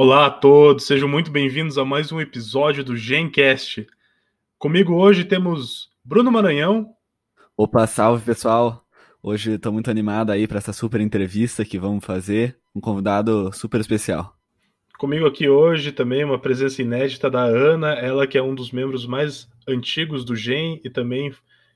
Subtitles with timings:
[0.00, 3.84] Olá a todos, sejam muito bem-vindos a mais um episódio do Gencast.
[4.56, 6.94] Comigo hoje temos Bruno Maranhão.
[7.56, 8.84] Opa, salve pessoal!
[9.20, 13.80] Hoje estou muito animado aí para essa super entrevista que vamos fazer, um convidado super
[13.80, 14.36] especial.
[14.96, 19.04] Comigo aqui hoje também uma presença inédita da Ana, ela que é um dos membros
[19.04, 21.34] mais antigos do GEM e também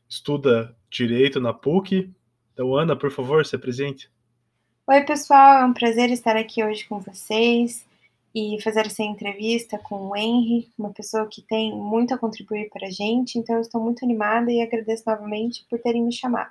[0.09, 2.09] estuda direito na PUC.
[2.53, 4.09] Então, Ana, por favor, se apresente.
[4.87, 7.91] Oi, pessoal, é um prazer estar aqui hoje com vocês
[8.35, 12.87] e fazer essa entrevista com o Henry, uma pessoa que tem muito a contribuir para
[12.87, 16.51] a gente, então eu estou muito animada e agradeço novamente por terem me chamado.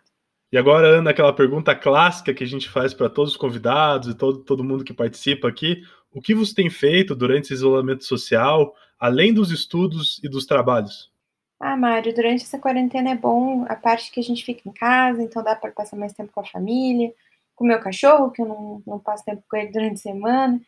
[0.52, 4.14] E agora, Ana, aquela pergunta clássica que a gente faz para todos os convidados e
[4.14, 5.82] todo, todo mundo que participa aqui:
[6.14, 11.10] o que você tem feito durante esse isolamento social, além dos estudos e dos trabalhos?
[11.58, 15.22] Ah, Mário, durante essa quarentena é bom a parte que a gente fica em casa,
[15.22, 17.13] então dá para passar mais tempo com a família,
[17.55, 20.60] com o meu cachorro, que eu não, não passo tempo com ele durante a semana.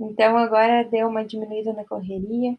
[0.00, 2.56] Então agora deu uma diminuída na correria.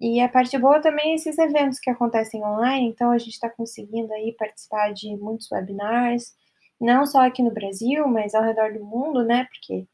[0.00, 3.50] E a parte boa também é esses eventos que acontecem online, então a gente está
[3.50, 6.32] conseguindo aí participar de muitos webinars,
[6.80, 9.48] não só aqui no Brasil, mas ao redor do mundo, né?
[9.50, 9.86] Porque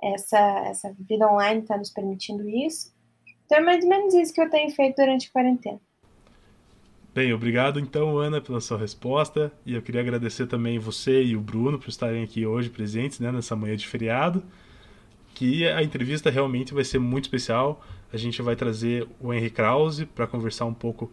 [0.00, 2.94] essa, essa vida online está nos permitindo isso.
[3.44, 5.80] Então é mais ou menos isso que eu tenho feito durante a quarentena.
[7.12, 9.52] Bem, obrigado então, Ana, pela sua resposta.
[9.66, 13.32] E eu queria agradecer também você e o Bruno por estarem aqui hoje presentes né,
[13.32, 14.44] nessa manhã de feriado
[15.40, 17.82] que a entrevista realmente vai ser muito especial.
[18.12, 21.10] A gente vai trazer o Henry Krause para conversar um pouco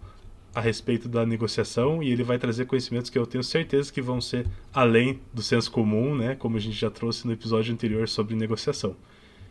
[0.54, 4.20] a respeito da negociação e ele vai trazer conhecimentos que eu tenho certeza que vão
[4.20, 8.36] ser além do senso comum, né, como a gente já trouxe no episódio anterior sobre
[8.36, 8.98] negociação.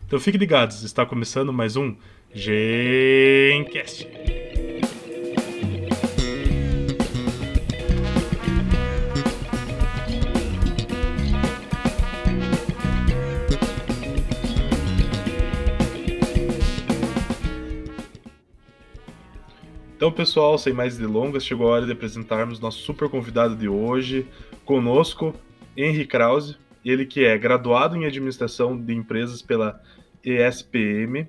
[0.05, 1.95] Então fiquem ligados, está começando mais um
[2.31, 4.07] Gencast.
[19.97, 24.27] Então, pessoal, sem mais delongas, chegou a hora de apresentarmos nosso super convidado de hoje.
[24.63, 25.33] Conosco,
[25.75, 29.81] Henry Krause, ele que é graduado em Administração de Empresas pela
[30.23, 31.27] ESPM,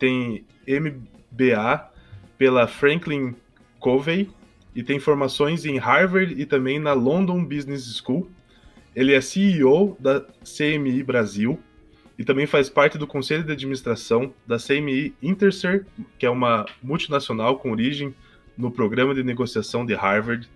[0.00, 1.88] tem MBA
[2.36, 3.36] pela Franklin
[3.78, 4.28] Covey
[4.74, 8.28] e tem formações em Harvard e também na London Business School.
[8.96, 11.56] Ele é CEO da CMI Brasil,
[12.18, 15.86] e também faz parte do conselho de administração da CMI Intercer,
[16.18, 18.14] que é uma multinacional com origem
[18.56, 20.48] no programa de negociação de Harvard,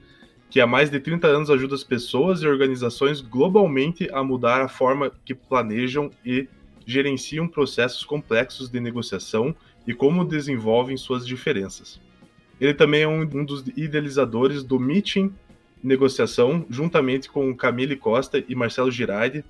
[0.48, 4.69] que há mais de 30 anos ajuda as pessoas e organizações globalmente a mudar a
[4.69, 6.48] forma que planejam e
[6.87, 9.54] gerenciam processos complexos de negociação
[9.87, 12.00] e como desenvolvem suas diferenças.
[12.60, 15.32] Ele também é um, um dos idealizadores do Meeting
[15.82, 19.44] Negociação, juntamente com Camille Costa e Marcelo Girardi,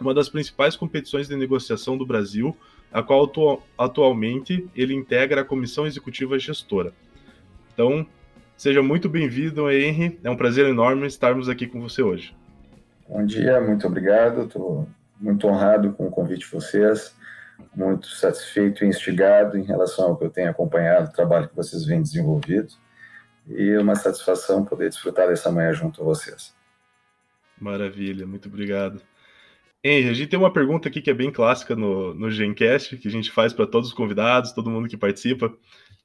[0.00, 2.56] uma das principais competições de negociação do Brasil,
[2.92, 6.92] a qual atu atualmente ele integra a comissão executiva gestora.
[7.72, 8.06] Então,
[8.56, 10.18] seja muito bem-vindo, Henry.
[10.22, 12.34] É um prazer enorme estarmos aqui com você hoje.
[13.08, 14.42] Bom dia, muito obrigado.
[14.42, 14.88] Estou
[15.20, 17.14] muito honrado com o convite de vocês,
[17.74, 21.84] muito satisfeito e instigado em relação ao que eu tenho acompanhado, o trabalho que vocês
[21.84, 22.72] vêm desenvolvido,
[23.48, 26.54] e uma satisfação poder desfrutar dessa manhã junto a vocês.
[27.60, 29.02] Maravilha, muito obrigado.
[29.82, 33.08] Henry, a gente tem uma pergunta aqui que é bem clássica no, no Gencast, que
[33.08, 35.52] a gente faz para todos os convidados, todo mundo que participa,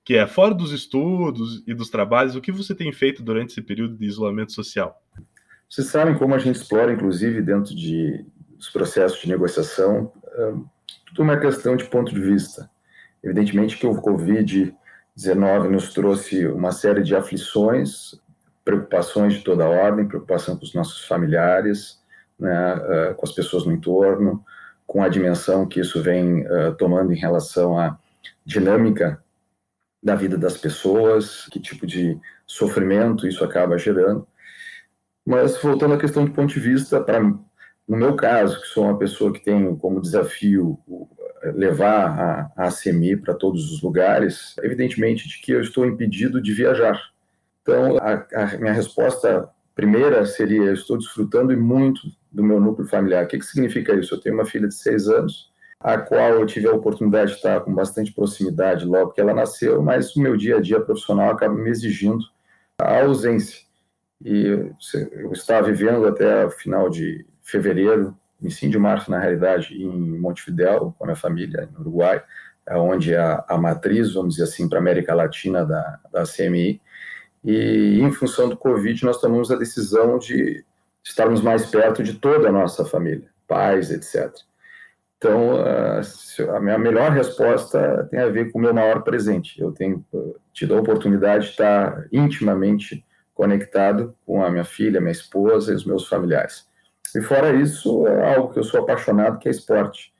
[0.05, 3.61] que é, fora dos estudos e dos trabalhos, o que você tem feito durante esse
[3.61, 5.01] período de isolamento social?
[5.67, 8.23] Vocês sabem como a gente explora, inclusive, dentro de,
[8.55, 10.11] dos processos de negociação,
[11.07, 12.69] tudo uma questão de ponto de vista.
[13.23, 18.19] Evidentemente que o Covid-19 nos trouxe uma série de aflições,
[18.63, 22.02] preocupações de toda ordem, preocupação com os nossos familiares,
[22.39, 24.43] né, uh, com as pessoas no entorno,
[24.85, 27.97] com a dimensão que isso vem uh, tomando em relação à
[28.45, 29.23] dinâmica
[30.01, 34.27] da vida das pessoas, que tipo de sofrimento isso acaba gerando.
[35.25, 38.97] Mas voltando à questão do ponto de vista, para no meu caso, que sou uma
[38.97, 40.79] pessoa que tem como desafio
[41.43, 42.69] levar a, a
[43.21, 46.99] para todos os lugares, evidentemente de que eu estou impedido de viajar.
[47.61, 52.01] Então, a, a minha resposta primeira seria: eu estou desfrutando e muito
[52.33, 53.25] do meu núcleo familiar.
[53.25, 54.15] O que, que significa isso?
[54.15, 57.61] Eu tenho uma filha de seis anos, a qual eu tive a oportunidade de estar
[57.61, 61.53] com bastante proximidade logo que ela nasceu, mas o meu dia a dia profissional acaba
[61.53, 62.23] me exigindo
[62.79, 63.61] a ausência.
[64.23, 70.17] E eu estava vivendo até o final de fevereiro, início de março, na realidade, em
[70.19, 72.23] Montevidéu, com a minha família, no Uruguai,
[72.71, 76.81] onde é a, a matriz, vamos dizer assim, para a América Latina da, da CMI.
[77.43, 80.63] E, em função do Covid, nós tomamos a decisão de
[81.03, 84.33] estarmos mais perto de toda a nossa família, pais, etc.
[85.17, 85.57] Então,
[86.53, 89.59] a minha melhor resposta tem a ver com o meu maior presente.
[89.61, 90.05] Eu tenho
[90.51, 95.85] tido a oportunidade de estar intimamente conectado com a minha filha, minha esposa e os
[95.85, 96.67] meus familiares.
[97.15, 100.13] E fora isso, é algo que eu sou apaixonado, que é esporte.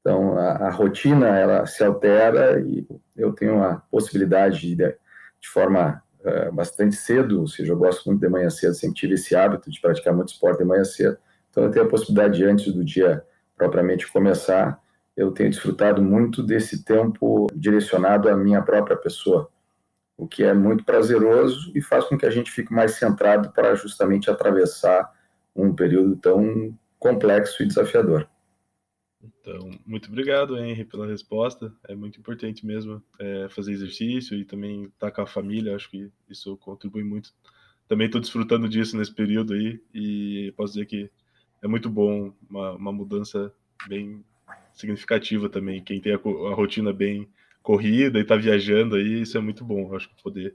[0.00, 6.02] Então, a, a rotina, ela se altera e eu tenho a possibilidade de, de forma
[6.24, 9.70] uh, bastante cedo, ou seja, eu gosto muito de manhã cedo, sempre tive esse hábito
[9.70, 11.18] de praticar muito esporte de manhã cedo,
[11.50, 13.24] então eu tenho a possibilidade, antes do dia
[13.56, 14.80] propriamente começar,
[15.16, 19.50] eu tenho desfrutado muito desse tempo direcionado à minha própria pessoa,
[20.16, 23.74] o que é muito prazeroso e faz com que a gente fique mais centrado para
[23.74, 25.10] justamente atravessar
[25.54, 28.28] um período tão complexo e desafiador.
[29.40, 31.74] Então, muito obrigado, Henry, pela resposta.
[31.88, 35.74] É muito importante mesmo é, fazer exercício e também estar com a família.
[35.74, 37.32] Acho que isso contribui muito.
[37.88, 41.10] Também estou desfrutando disso nesse período aí e posso dizer que
[41.62, 43.52] é muito bom, uma, uma mudança
[43.88, 44.24] bem
[44.72, 45.82] significativa também.
[45.82, 47.28] Quem tem a, a rotina bem
[47.62, 49.94] corrida e está viajando aí, isso é muito bom.
[49.94, 50.54] Acho que poder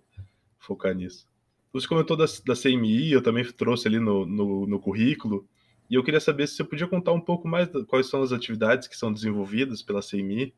[0.60, 1.28] focar nisso.
[1.74, 5.48] Você comentou da, da CMI, eu também trouxe ali no, no, no currículo.
[5.90, 8.88] E eu queria saber se você podia contar um pouco mais quais são as atividades
[8.88, 10.54] que são desenvolvidas pela CMI.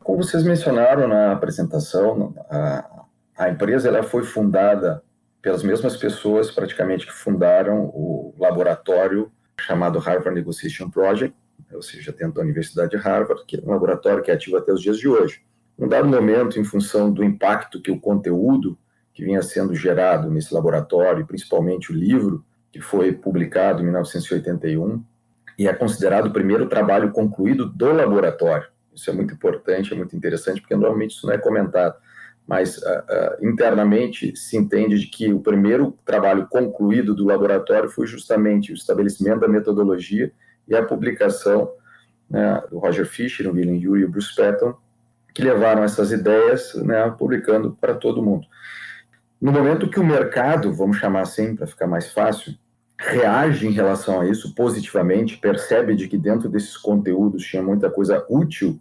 [0.00, 3.04] Como vocês mencionaram na apresentação, a,
[3.36, 5.02] a empresa ela foi fundada
[5.40, 9.30] pelas mesmas pessoas praticamente que fundaram o laboratório
[9.60, 11.34] chamado Harvard Negotiation Project,
[11.72, 14.72] ou seja, dentro da Universidade de Harvard, que é um laboratório que é ativo até
[14.72, 15.42] os dias de hoje.
[15.78, 18.78] Num dado momento, em função do impacto que o conteúdo
[19.12, 22.44] que vinha sendo gerado nesse laboratório, principalmente o livro,
[22.76, 25.02] que foi publicado em 1981
[25.58, 28.66] e é considerado o primeiro trabalho concluído do laboratório.
[28.94, 31.94] Isso é muito importante, é muito interessante, porque normalmente isso não é comentado.
[32.46, 38.06] Mas uh, uh, internamente se entende de que o primeiro trabalho concluído do laboratório foi
[38.06, 40.30] justamente o estabelecimento da metodologia
[40.68, 41.70] e a publicação
[42.28, 44.74] né, do Roger Fisher, o William Ury e o Bruce Patton,
[45.34, 48.46] que levaram essas ideias, né, publicando para todo mundo.
[49.40, 52.54] No momento que o mercado, vamos chamar assim para ficar mais fácil,
[52.98, 58.24] reage em relação a isso positivamente, percebe de que dentro desses conteúdos tinha muita coisa
[58.28, 58.80] útil,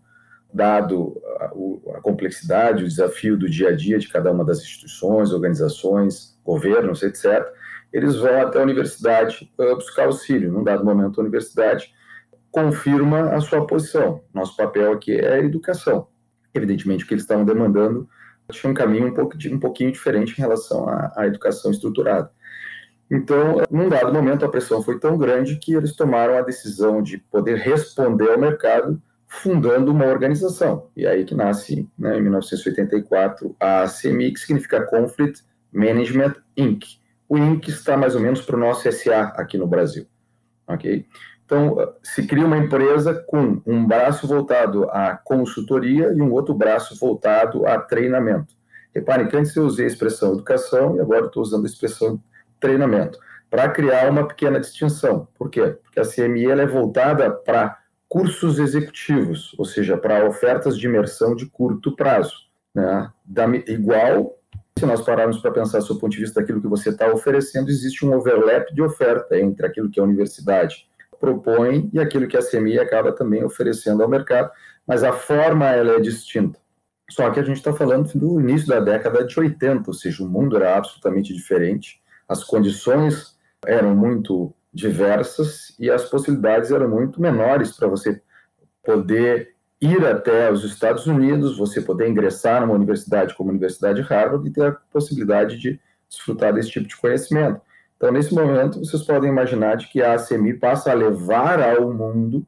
[0.54, 5.34] dado a, a, complexidade, o desafio do dia a dia de cada uma das instituições,
[5.34, 7.46] organizações, governos, etc.,
[7.92, 10.52] eles vão até a universidade uh, buscar auxílio.
[10.52, 11.94] Num dado momento, a universidade
[12.52, 14.22] confirma a sua posição.
[14.34, 16.08] Nosso papel aqui é a educação.
[16.54, 18.08] Evidentemente, o que eles estavam demandando
[18.52, 22.32] tinha um caminho um, pouco, um pouquinho diferente em relação à, à educação estruturada.
[23.10, 27.18] Então, num dado momento, a pressão foi tão grande que eles tomaram a decisão de
[27.18, 30.90] poder responder ao mercado fundando uma organização.
[30.96, 36.86] E aí que nasce, né, em 1984, a CMI, que significa Conflict Management Inc.
[37.28, 37.68] O Inc.
[37.68, 40.06] está mais ou menos para o nosso SA aqui no Brasil.
[40.68, 41.06] ok?
[41.46, 46.98] Então, se cria uma empresa com um braço voltado à consultoria e um outro braço
[47.00, 48.56] voltado a treinamento.
[48.94, 52.19] Reparem que antes eu usei a expressão educação e agora estou usando a expressão
[52.66, 53.20] treinamento,
[53.50, 55.28] para criar uma pequena distinção.
[55.38, 55.78] Por quê?
[55.84, 57.78] Porque a CMI ela é voltada para
[58.10, 62.34] cursos executivos, ou seja, para ofertas de imersão de curto prazo.
[62.74, 63.10] Né?
[63.24, 64.38] Da, igual,
[64.78, 68.06] se nós pararmos para pensar do ponto de vista daquilo que você está oferecendo, existe
[68.06, 70.88] um overlap de oferta entre aquilo que a universidade
[71.20, 74.52] propõe e aquilo que a CMI acaba também oferecendo ao mercado,
[74.88, 76.60] mas a forma ela é distinta.
[77.10, 80.28] Só que a gente está falando do início da década de 80, ou seja, o
[80.28, 87.76] mundo era absolutamente diferente, as condições eram muito diversas e as possibilidades eram muito menores
[87.76, 88.22] para você
[88.84, 94.08] poder ir até os Estados Unidos, você poder ingressar numa universidade como a Universidade de
[94.08, 95.80] Harvard e ter a possibilidade de
[96.10, 97.62] desfrutar desse tipo de conhecimento.
[97.98, 102.46] Então, nesse momento, vocês podem imaginar de que a ACMI passa a levar ao mundo,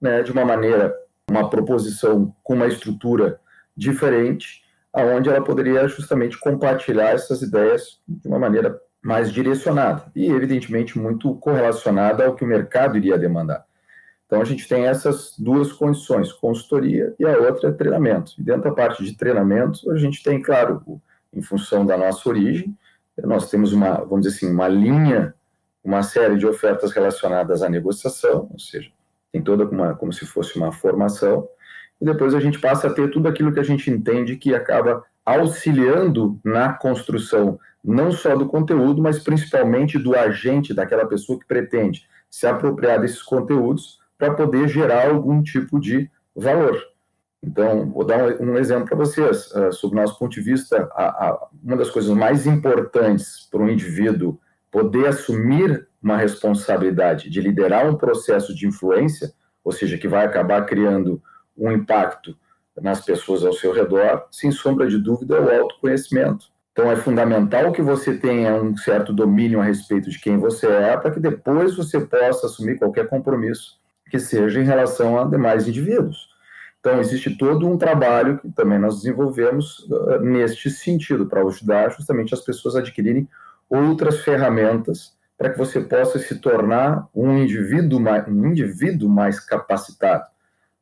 [0.00, 0.94] né, de uma maneira,
[1.28, 3.40] uma proposição com uma estrutura
[3.76, 4.62] diferente,
[4.92, 11.34] aonde ela poderia justamente compartilhar essas ideias de uma maneira mais direcionada e, evidentemente, muito
[11.34, 13.66] correlacionada ao que o mercado iria demandar.
[14.24, 18.32] Então, a gente tem essas duas condições, consultoria e a outra é treinamento.
[18.38, 20.82] E dentro da parte de treinamento, a gente tem, claro,
[21.34, 22.74] em função da nossa origem,
[23.22, 25.34] nós temos uma, vamos dizer assim, uma linha,
[25.84, 28.90] uma série de ofertas relacionadas à negociação, ou seja,
[29.30, 31.46] tem toda uma, como se fosse uma formação,
[32.00, 35.04] e depois a gente passa a ter tudo aquilo que a gente entende que acaba
[35.26, 42.06] auxiliando na construção não só do conteúdo, mas principalmente do agente, daquela pessoa que pretende
[42.30, 46.80] se apropriar desses conteúdos para poder gerar algum tipo de valor.
[47.42, 49.50] Então, vou dar um, exemplo para vocês.
[49.52, 53.68] Uh, sob nosso ponto de vista, a, a, uma das coisas mais importantes para um
[53.68, 60.24] indivíduo poder assumir uma responsabilidade de liderar um processo de influência, ou seja, que vai
[60.24, 61.22] acabar criando
[61.56, 62.36] um impacto
[62.80, 66.46] nas pessoas ao seu redor, sem sombra de dúvida, é o autoconhecimento.
[66.74, 70.96] Então é fundamental que você tenha um certo domínio a respeito de quem você é,
[70.96, 73.78] para que depois você possa assumir qualquer compromisso
[74.10, 76.28] que seja em relação a demais indivíduos.
[76.80, 82.34] Então existe todo um trabalho que também nós desenvolvemos uh, neste sentido, para ajudar justamente
[82.34, 83.28] as pessoas a adquirirem
[83.70, 90.24] outras ferramentas para que você possa se tornar um indivíduo mais, um indivíduo mais capacitado,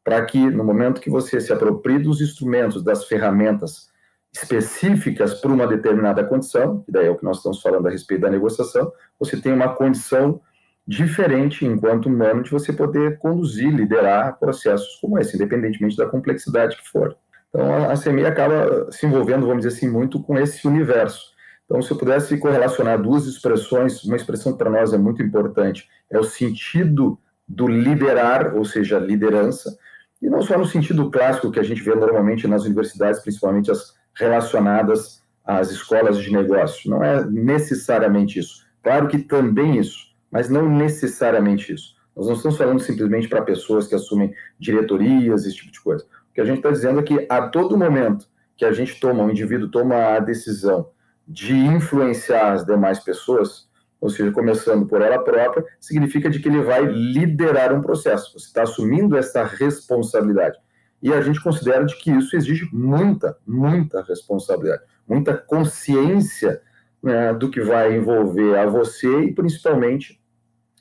[0.02, 3.91] para que no momento que você se aproprie dos instrumentos, das ferramentas
[4.32, 8.22] específicas para uma determinada condição, que daí é o que nós estamos falando a respeito
[8.22, 10.40] da negociação, você tem uma condição
[10.86, 16.88] diferente enquanto humano de você poder conduzir, liderar processos como esse, independentemente da complexidade que
[16.88, 17.16] for.
[17.48, 21.32] Então a CMI acaba se envolvendo, vamos dizer assim, muito com esse universo.
[21.64, 25.88] Então, se eu pudesse correlacionar duas expressões, uma expressão que para nós é muito importante
[26.10, 29.74] é o sentido do liderar, ou seja, liderança,
[30.20, 33.94] e não só no sentido clássico que a gente vê normalmente nas universidades, principalmente as
[34.14, 36.90] relacionadas às escolas de negócio.
[36.90, 38.64] Não é necessariamente isso.
[38.82, 41.94] Claro que também isso, mas não necessariamente isso.
[42.14, 46.04] Nós não estamos falando simplesmente para pessoas que assumem diretorias, esse tipo de coisa.
[46.30, 48.26] O que a gente está dizendo é que a todo momento
[48.56, 50.90] que a gente toma, o um indivíduo toma a decisão
[51.26, 53.68] de influenciar as demais pessoas,
[54.00, 58.38] ou seja, começando por ela própria, significa de que ele vai liderar um processo.
[58.38, 60.58] Você está assumindo essa responsabilidade.
[61.02, 66.62] E a gente considera de que isso exige muita, muita responsabilidade, muita consciência
[67.02, 70.20] né, do que vai envolver a você e principalmente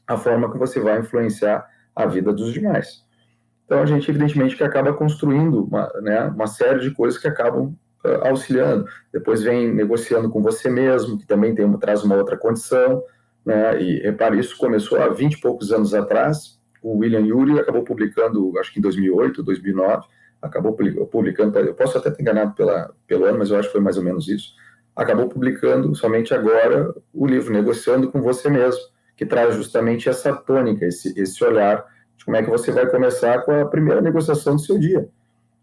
[0.06, 3.04] a forma que você vai influenciar a vida dos demais.
[3.66, 7.76] Então a gente evidentemente que acaba construindo uma, né, uma série de coisas que acabam
[8.06, 8.86] uh, auxiliando.
[9.12, 13.04] Depois vem negociando com você mesmo, que também tem, traz uma outra condição.
[13.46, 13.82] Né?
[13.82, 16.60] E repare, isso começou há 20 e poucos anos atrás.
[16.82, 20.08] O William Yuri acabou publicando, acho que em 2008, 2009,
[20.42, 23.82] acabou publicando, eu posso até ter enganado pela, pelo ano, mas eu acho que foi
[23.82, 24.54] mais ou menos isso.
[24.96, 28.82] Acabou publicando somente agora o livro Negociando com Você Mesmo,
[29.16, 31.86] que traz justamente essa tônica, esse, esse olhar
[32.18, 35.08] de como é que você vai começar com a primeira negociação do seu dia.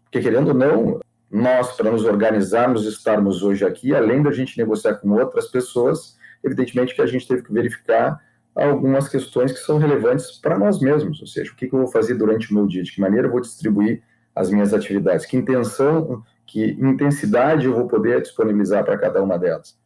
[0.03, 0.99] Porque, querendo ou não,
[1.29, 6.95] nós, para nos organizarmos, estarmos hoje aqui, além da gente negociar com outras pessoas, evidentemente
[6.95, 8.19] que a gente teve que verificar
[8.65, 11.87] algumas questões que são relevantes para nós mesmos, ou seja, o que, que eu vou
[11.87, 14.03] fazer durante o meu dia, de que maneira eu vou distribuir
[14.35, 19.77] as minhas atividades, que intenção, que intensidade eu vou poder disponibilizar para cada uma delas.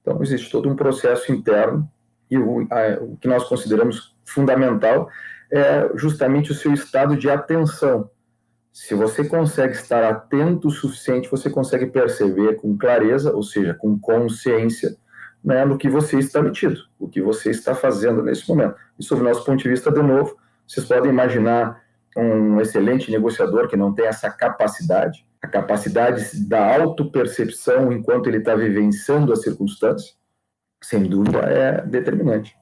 [0.00, 1.88] Então, existe todo um processo interno
[2.30, 5.08] e o, a, o que nós consideramos fundamental
[5.50, 8.10] é justamente o seu estado de atenção,
[8.74, 13.96] se você consegue estar atento o suficiente, você consegue perceber com clareza, ou seja, com
[13.96, 14.96] consciência,
[15.44, 18.76] né, no que você está metido, o que você está fazendo nesse momento.
[18.98, 20.36] E sob o nosso ponto de vista, de novo,
[20.66, 21.84] vocês podem imaginar
[22.16, 28.54] um excelente negociador que não tem essa capacidade, a capacidade da autopercepção enquanto ele está
[28.54, 30.14] vivenciando a circunstância,
[30.82, 32.56] sem dúvida é determinante.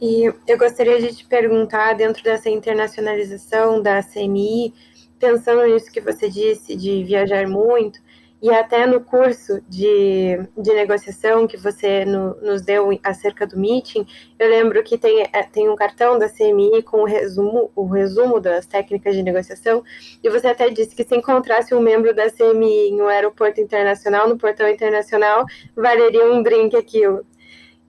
[0.00, 4.74] E eu gostaria de te perguntar, dentro dessa internacionalização da CMI,
[5.18, 7.98] pensando nisso que você disse, de viajar muito,
[8.44, 14.06] e até no curso de, de negociação que você no, nos deu acerca do meeting,
[14.38, 18.38] eu lembro que tem, é, tem um cartão da CMI com o resumo, o resumo
[18.38, 19.82] das técnicas de negociação,
[20.22, 24.28] e você até disse que se encontrasse um membro da CMI em um aeroporto internacional,
[24.28, 27.24] no portão internacional, valeria um drink aquilo.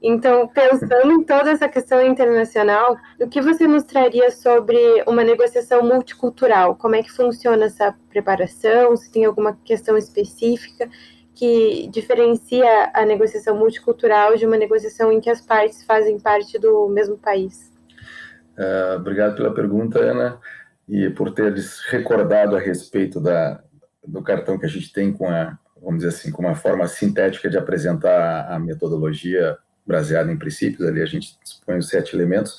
[0.01, 5.81] Então, pensando em toda essa questão internacional, o que você nos traria sobre uma negociação
[5.83, 6.75] multicultural?
[6.75, 8.95] Como é que funciona essa preparação?
[8.95, 10.87] Se tem alguma questão específica
[11.33, 16.87] que diferencia a negociação multicultural de uma negociação em que as partes fazem parte do
[16.87, 17.71] mesmo país?
[18.57, 20.39] Uh, obrigado pela pergunta, Ana,
[20.87, 23.61] e por teres recordado a respeito da,
[24.07, 27.49] do cartão que a gente tem com a, vamos dizer assim, com uma forma sintética
[27.49, 32.57] de apresentar a metodologia baseado em princípios, ali a gente dispõe os sete elementos.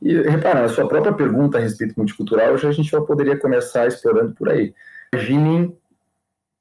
[0.00, 3.86] E repara, a sua própria pergunta a respeito multicultural, já a gente já poderia começar
[3.86, 4.72] explorando por aí.
[5.12, 5.76] Imaginem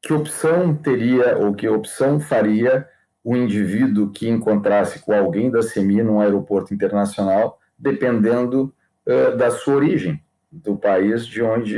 [0.01, 2.88] que opção teria ou que opção faria
[3.24, 8.74] o indivíduo que encontrasse com alguém da CEMI num aeroporto internacional, dependendo
[9.05, 11.77] uh, da sua origem, do país de onde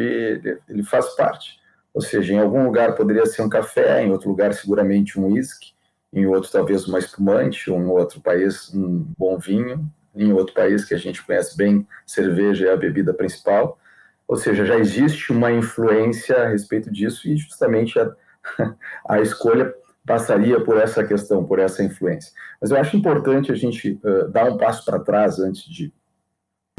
[0.69, 1.59] ele faz parte.
[1.93, 5.73] Ou seja, em algum lugar poderia ser um café, em outro lugar seguramente um uísque,
[6.11, 10.93] em outro talvez uma espumante, em outro país um bom vinho, em outro país que
[10.93, 13.79] a gente conhece bem, cerveja é a bebida principal.
[14.27, 18.13] Ou seja, já existe uma influência a respeito disso e justamente a,
[19.07, 19.73] a escolha
[20.05, 22.31] passaria por essa questão, por essa influência.
[22.59, 25.93] Mas eu acho importante a gente uh, dar um passo para trás antes de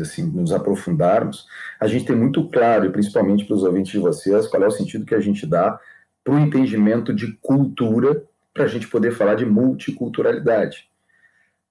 [0.00, 1.46] assim, nos aprofundarmos,
[1.78, 4.70] a gente tem muito claro, e principalmente para os ouvintes de vocês, qual é o
[4.70, 5.78] sentido que a gente dá
[6.24, 10.88] para o entendimento de cultura, para a gente poder falar de multiculturalidade.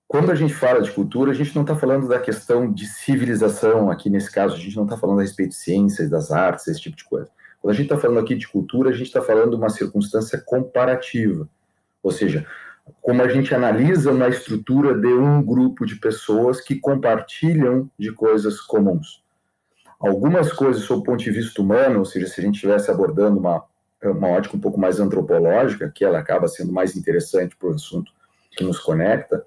[0.07, 3.91] Quando a gente fala de cultura, a gente não está falando da questão de civilização,
[3.91, 6.81] aqui nesse caso, a gente não está falando a respeito de ciências, das artes, esse
[6.81, 7.29] tipo de coisa.
[7.61, 10.41] Quando a gente está falando aqui de cultura, a gente está falando de uma circunstância
[10.43, 11.47] comparativa.
[12.01, 12.47] Ou seja,
[13.01, 18.59] como a gente analisa uma estrutura de um grupo de pessoas que compartilham de coisas
[18.61, 19.23] comuns.
[19.99, 23.37] Algumas coisas, sob o ponto de vista humano, ou seja, se a gente estivesse abordando
[23.37, 23.63] uma,
[24.03, 28.11] uma ótica um pouco mais antropológica, que ela acaba sendo mais interessante para o assunto
[28.51, 29.43] que nos conecta,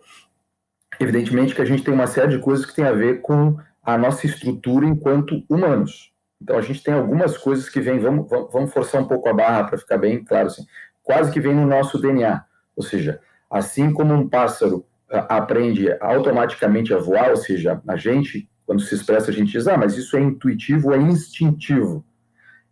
[1.00, 3.98] evidentemente que a gente tem uma série de coisas que tem a ver com a
[3.98, 6.12] nossa estrutura enquanto humanos.
[6.40, 9.64] Então a gente tem algumas coisas que vêm, vamos, vamos forçar um pouco a barra
[9.64, 10.64] para ficar bem claro, assim,
[11.02, 12.44] quase que vem no nosso DNA.
[12.76, 13.20] Ou seja,
[13.52, 19.30] Assim como um pássaro aprende automaticamente a voar, ou seja, a gente, quando se expressa,
[19.30, 22.02] a gente diz, ah, mas isso é intuitivo, é instintivo.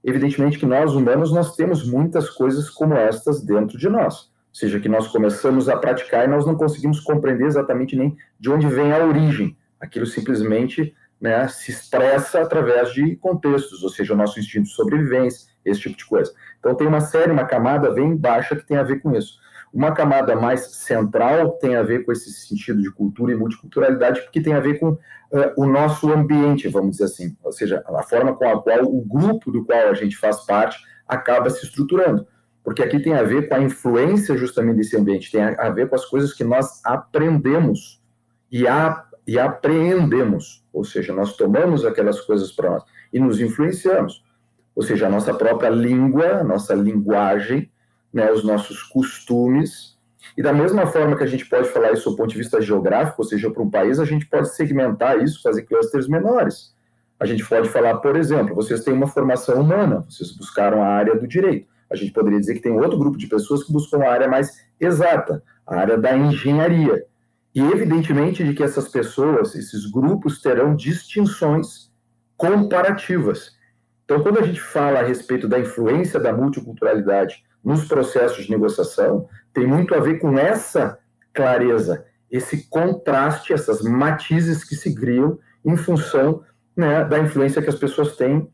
[0.03, 4.31] Evidentemente que nós, humanos, nós temos muitas coisas como estas dentro de nós.
[4.51, 8.51] Ou seja, que nós começamos a praticar e nós não conseguimos compreender exatamente nem de
[8.51, 9.57] onde vem a origem.
[9.81, 15.51] Aquilo simplesmente né, se expressa através de contextos, ou seja, o nosso instinto de sobrevivência,
[15.65, 16.33] esse tipo de coisa.
[16.59, 19.39] Então tem uma série, uma camada bem baixa que tem a ver com isso.
[19.73, 24.41] Uma camada mais central tem a ver com esse sentido de cultura e multiculturalidade, porque
[24.41, 24.99] tem a ver com uh,
[25.57, 29.53] o nosso ambiente, vamos dizer assim, ou seja, a forma com a qual o grupo
[29.53, 32.27] do qual a gente faz parte acaba se estruturando.
[32.65, 35.95] Porque aqui tem a ver com a influência justamente desse ambiente, tem a ver com
[35.95, 38.03] as coisas que nós aprendemos
[38.51, 44.23] e, a, e apreendemos, ou seja, nós tomamos aquelas coisas para nós e nos influenciamos.
[44.75, 47.71] Ou seja, a nossa própria língua, a nossa linguagem,
[48.13, 49.99] né, os nossos costumes.
[50.37, 53.23] E da mesma forma que a gente pode falar isso do ponto de vista geográfico,
[53.23, 56.75] ou seja, para um país, a gente pode segmentar isso, fazer clusters menores.
[57.19, 61.15] A gente pode falar, por exemplo, vocês têm uma formação humana, vocês buscaram a área
[61.15, 61.69] do direito.
[61.91, 64.65] A gente poderia dizer que tem outro grupo de pessoas que buscam a área mais
[64.79, 67.05] exata, a área da engenharia.
[67.55, 71.91] E evidentemente de que essas pessoas, esses grupos terão distinções
[72.37, 73.59] comparativas.
[74.05, 79.29] Então, quando a gente fala a respeito da influência da multiculturalidade nos processos de negociação
[79.53, 80.99] tem muito a ver com essa
[81.33, 86.43] clareza, esse contraste, essas matizes que se criam em função
[86.77, 88.51] né, da influência que as pessoas têm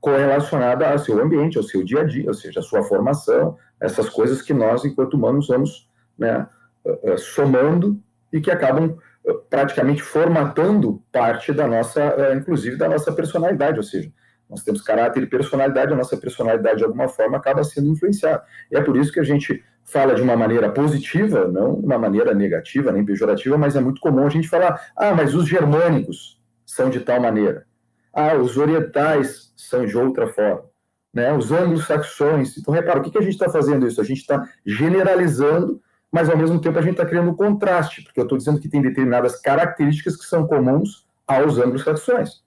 [0.00, 4.08] correlacionada ao seu ambiente, ao seu dia a dia, ou seja, a sua formação, essas
[4.08, 6.46] coisas que nós, enquanto humanos, vamos né,
[6.84, 8.00] eh, eh, somando
[8.32, 14.12] e que acabam eh, praticamente formatando parte da nossa, inclusive da nossa personalidade, ou seja,
[14.48, 18.42] nós temos caráter e personalidade, a nossa personalidade, de alguma forma, acaba sendo influenciada.
[18.70, 22.34] E é por isso que a gente fala de uma maneira positiva, não uma maneira
[22.34, 26.88] negativa, nem pejorativa, mas é muito comum a gente falar: ah, mas os germânicos são
[26.90, 27.66] de tal maneira.
[28.12, 30.64] Ah, os orientais são de outra forma.
[31.12, 31.32] Né?
[31.32, 32.56] Os anglo-saxões.
[32.56, 34.00] Então, repara, o que, que a gente está fazendo isso?
[34.00, 35.80] A gente está generalizando,
[36.12, 38.68] mas ao mesmo tempo a gente está criando um contraste, porque eu estou dizendo que
[38.68, 42.42] tem determinadas características que são comuns aos anglo-saxões.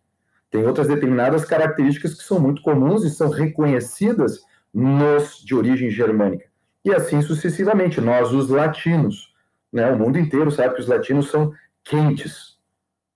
[0.51, 4.41] Tem outras determinadas características que são muito comuns e são reconhecidas
[4.73, 6.45] nos de origem germânica.
[6.83, 9.33] E assim sucessivamente, nós, os latinos,
[9.71, 11.53] né, o mundo inteiro sabe que os latinos são
[11.85, 12.57] quentes.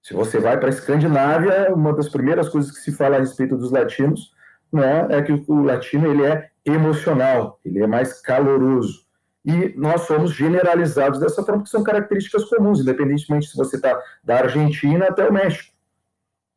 [0.02, 3.58] Se você vai para a Escandinávia, uma das primeiras coisas que se fala a respeito
[3.58, 4.32] dos latinos
[4.72, 9.04] né, é que o latino ele é emocional, ele é mais caloroso.
[9.44, 14.38] E nós somos generalizados dessa forma, que são características comuns, independentemente se você está da
[14.38, 15.75] Argentina até o México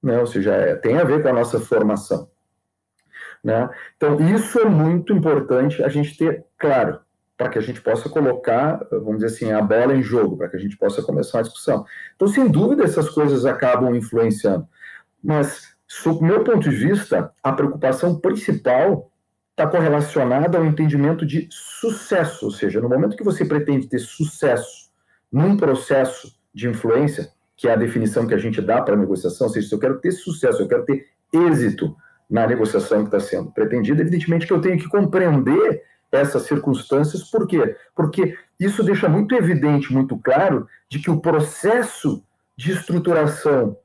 [0.02, 0.18] né?
[0.18, 2.28] ou seja, é, tem a ver com a nossa formação.
[3.42, 3.68] Né?
[3.96, 7.00] Então, isso é muito importante a gente ter claro,
[7.37, 10.56] para que a gente possa colocar, vamos dizer assim, a bola em jogo, para que
[10.56, 11.84] a gente possa começar a discussão.
[12.16, 14.66] Então, sem dúvida, essas coisas acabam influenciando.
[15.22, 19.12] Mas, sob meu ponto de vista, a preocupação principal
[19.50, 24.88] está correlacionada ao entendimento de sucesso, ou seja, no momento que você pretende ter sucesso
[25.30, 29.49] num processo de influência, que é a definição que a gente dá para a negociação,
[29.49, 31.94] ou seja, se eu quero ter sucesso, eu quero ter êxito
[32.31, 37.49] na negociação que está sendo pretendida, evidentemente que eu tenho que compreender essas circunstâncias, por
[37.49, 37.77] quê?
[37.97, 42.23] Porque isso deixa muito evidente, muito claro, de que o processo
[42.57, 43.77] de estruturação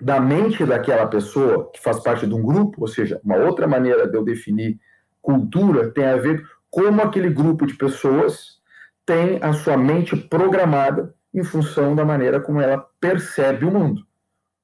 [0.00, 4.06] da mente daquela pessoa que faz parte de um grupo, ou seja, uma outra maneira
[4.06, 4.78] de eu definir
[5.20, 8.62] cultura tem a ver como aquele grupo de pessoas
[9.04, 14.06] tem a sua mente programada em função da maneira como ela percebe o mundo.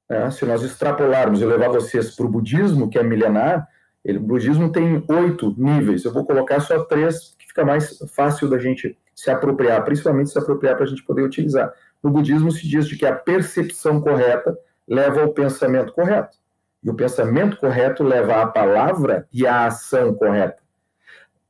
[0.09, 3.67] É, se nós extrapolarmos e levar vocês para o budismo, que é milenar,
[4.03, 6.03] ele, o budismo tem oito níveis.
[6.03, 10.39] Eu vou colocar só três, que fica mais fácil da gente se apropriar, principalmente se
[10.39, 11.71] apropriar para a gente poder utilizar.
[12.01, 14.57] No budismo se diz de que a percepção correta
[14.87, 16.37] leva ao pensamento correto.
[16.83, 20.57] E o pensamento correto leva à palavra e à ação correta.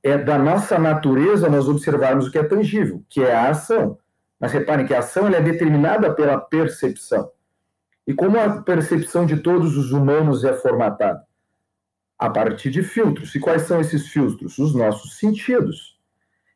[0.03, 3.97] É da nossa natureza nós observarmos o que é tangível, que é a ação.
[4.41, 7.31] Mas reparem que a ação é determinada pela percepção.
[8.07, 11.21] E como a percepção de todos os humanos é formatada?
[12.17, 13.35] A partir de filtros.
[13.35, 14.57] E quais são esses filtros?
[14.57, 15.99] Os nossos sentidos.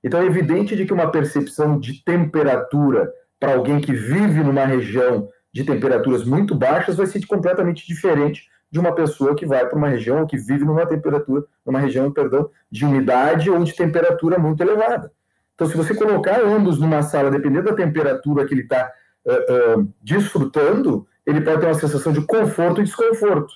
[0.04, 5.30] Então é evidente de que uma percepção de temperatura para alguém que vive numa região
[5.54, 9.88] de temperaturas muito baixas vai ser completamente diferente de uma pessoa que vai para uma
[9.88, 14.62] região ou que vive numa temperatura, numa região, perdão, de umidade ou de temperatura muito
[14.62, 15.12] elevada.
[15.56, 18.92] Então, se você colocar ambos numa sala, dependendo da temperatura que ele está
[19.26, 23.54] uh, eh, uh, eh, desfrutando, ele pode ter uma sensação de conforto e desconforto.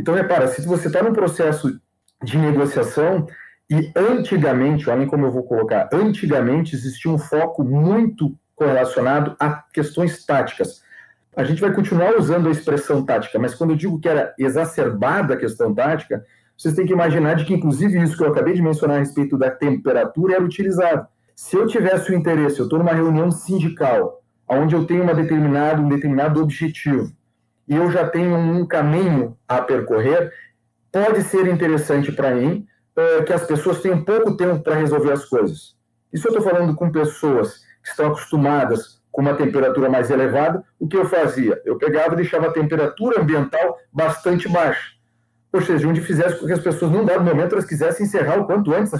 [0.00, 1.78] Então, repara, se você está num processo
[2.22, 3.26] de negociação,
[3.70, 10.24] e antigamente, olhem como eu vou colocar, antigamente existia um foco muito correlacionado a questões
[10.24, 10.82] táticas.
[11.36, 15.34] A gente vai continuar usando a expressão tática, mas quando eu digo que era exacerbada
[15.34, 16.24] a questão tática,
[16.60, 19.38] vocês têm que imaginar de que, inclusive, isso que eu acabei de mencionar a respeito
[19.38, 21.06] da temperatura era utilizado.
[21.34, 25.80] Se eu tivesse o interesse, eu estou numa reunião sindical, onde eu tenho uma determinado,
[25.80, 27.10] um determinado objetivo,
[27.66, 30.34] e eu já tenho um caminho a percorrer,
[30.92, 35.24] pode ser interessante para mim é, que as pessoas tenham pouco tempo para resolver as
[35.24, 35.74] coisas.
[36.12, 40.86] Isso eu estou falando com pessoas que estão acostumadas com uma temperatura mais elevada, o
[40.86, 41.58] que eu fazia?
[41.64, 44.99] Eu pegava e deixava a temperatura ambiental bastante baixa.
[45.52, 48.46] Ou seja, onde fizesse com que as pessoas, num dado momento, elas quisessem encerrar o
[48.46, 48.92] quanto antes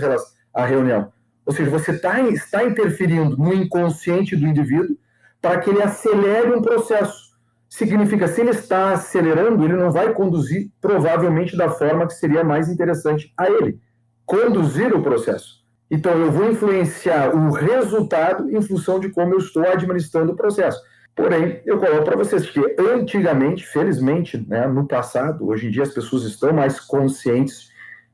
[0.53, 1.13] a reunião.
[1.47, 4.97] Ou seja, você tá, está interferindo no inconsciente do indivíduo
[5.41, 7.31] para que ele acelere um processo.
[7.69, 12.69] Significa, se ele está acelerando, ele não vai conduzir provavelmente da forma que seria mais
[12.69, 13.81] interessante a ele.
[14.27, 15.61] Conduzir o processo.
[15.91, 20.81] Então, eu vou influenciar o resultado em função de como eu estou administrando o processo.
[21.15, 25.93] Porém, eu coloco para vocês que antigamente, felizmente, né, no passado, hoje em dia as
[25.93, 27.71] pessoas estão mais conscientes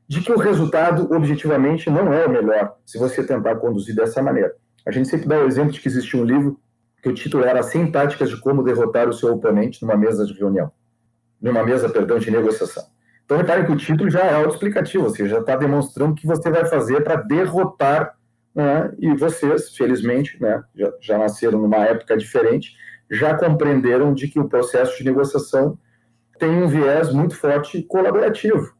[0.07, 4.53] de que o resultado objetivamente não é o melhor se você tentar conduzir dessa maneira.
[4.85, 6.59] A gente sempre dá o exemplo de que existia um livro
[7.01, 10.33] que o título era 100 táticas de como derrotar o seu oponente numa mesa de
[10.33, 10.71] reunião,
[11.41, 12.83] numa mesa, perdão, de negociação.
[13.25, 16.25] Então, reparem que o título já é autoexplicativo, ou seja, já está demonstrando o que
[16.25, 18.15] você vai fazer para derrotar,
[18.55, 18.93] né?
[18.97, 22.73] e vocês, felizmente, né, já, já nasceram numa época diferente,
[23.09, 25.77] já compreenderam de que o processo de negociação
[26.37, 28.73] tem um viés muito forte colaborativo.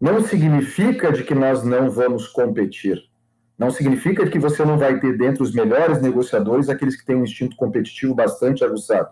[0.00, 2.98] Não significa de que nós não vamos competir.
[3.58, 7.22] Não significa que você não vai ter dentre os melhores negociadores aqueles que têm um
[7.22, 9.10] instinto competitivo bastante aguçado.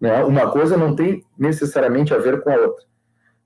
[0.00, 0.24] Né?
[0.24, 2.84] Uma coisa não tem necessariamente a ver com a outra.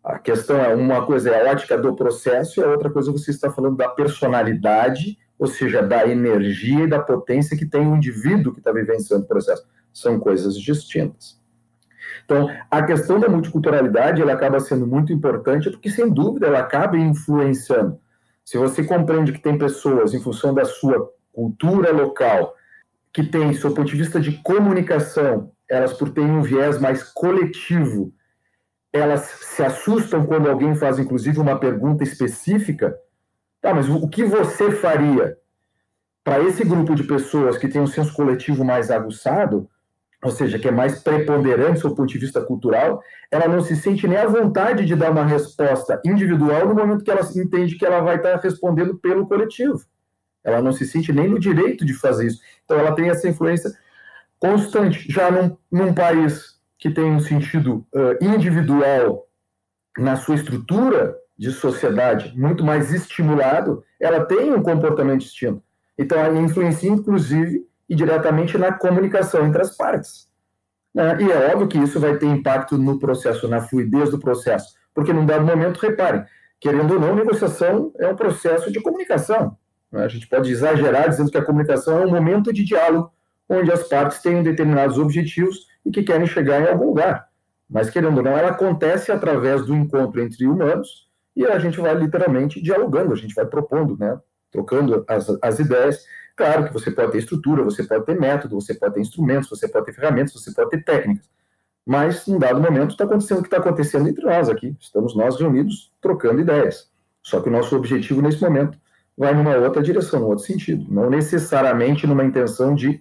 [0.02, 3.32] A questão é uma coisa é a ótica do processo e a outra coisa você
[3.32, 8.52] está falando da personalidade, ou seja, da energia e da potência que tem o indivíduo
[8.52, 9.66] que está vivenciando o processo.
[9.96, 11.40] São coisas distintas.
[12.26, 16.98] Então, a questão da multiculturalidade ela acaba sendo muito importante porque, sem dúvida, ela acaba
[16.98, 17.98] influenciando.
[18.44, 22.54] Se você compreende que tem pessoas, em função da sua cultura local,
[23.10, 28.12] que têm, do ponto de vista de comunicação, elas por terem um viés mais coletivo,
[28.92, 32.94] elas se assustam quando alguém faz, inclusive, uma pergunta específica.
[33.62, 35.38] Tá, mas o que você faria
[36.22, 39.70] para esse grupo de pessoas que tem um senso coletivo mais aguçado,
[40.22, 44.08] ou seja, que é mais preponderante do ponto de vista cultural, ela não se sente
[44.08, 48.00] nem à vontade de dar uma resposta individual no momento que ela entende que ela
[48.00, 49.80] vai estar respondendo pelo coletivo.
[50.42, 52.40] Ela não se sente nem no direito de fazer isso.
[52.64, 53.70] Então, ela tem essa influência
[54.38, 55.10] constante.
[55.10, 59.26] Já num, num país que tem um sentido uh, individual
[59.98, 65.62] na sua estrutura de sociedade muito mais estimulado, ela tem um comportamento distinto.
[65.98, 70.28] Então, ela influencia, inclusive, e diretamente na comunicação entre as partes.
[70.94, 71.18] Né?
[71.20, 75.12] E é óbvio que isso vai ter impacto no processo, na fluidez do processo, porque
[75.12, 76.24] num dado momento, reparem,
[76.60, 79.56] querendo ou não, negociação é um processo de comunicação.
[79.92, 80.04] Né?
[80.04, 83.12] A gente pode exagerar dizendo que a comunicação é um momento de diálogo,
[83.48, 87.28] onde as partes têm determinados objetivos e que querem chegar em algum lugar.
[87.68, 91.94] Mas, querendo ou não, ela acontece através do encontro entre humanos e a gente vai
[91.94, 94.18] literalmente dialogando, a gente vai propondo, né?
[94.50, 96.04] trocando as, as ideias.
[96.36, 99.66] Claro que você pode ter estrutura, você pode ter método, você pode ter instrumentos, você
[99.66, 101.28] pode ter ferramentas, você pode ter técnicas.
[101.84, 104.76] Mas, em dado momento, está acontecendo o que está acontecendo entre nós aqui.
[104.80, 106.90] Estamos nós reunidos trocando ideias.
[107.22, 108.78] Só que o nosso objetivo nesse momento
[109.16, 110.84] vai numa outra direção, num outro sentido.
[110.92, 113.00] Não necessariamente numa intenção de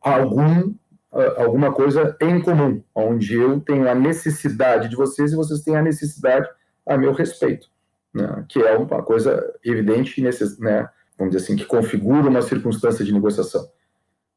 [0.00, 0.72] algum
[1.12, 5.82] alguma coisa em comum, onde eu tenho a necessidade de vocês e vocês têm a
[5.82, 6.48] necessidade
[6.86, 7.68] a meu respeito,
[8.14, 8.44] né?
[8.48, 10.56] que é uma coisa evidente, necess...
[10.58, 10.88] né?
[11.20, 13.68] Vamos dizer assim, que configura uma circunstância de negociação.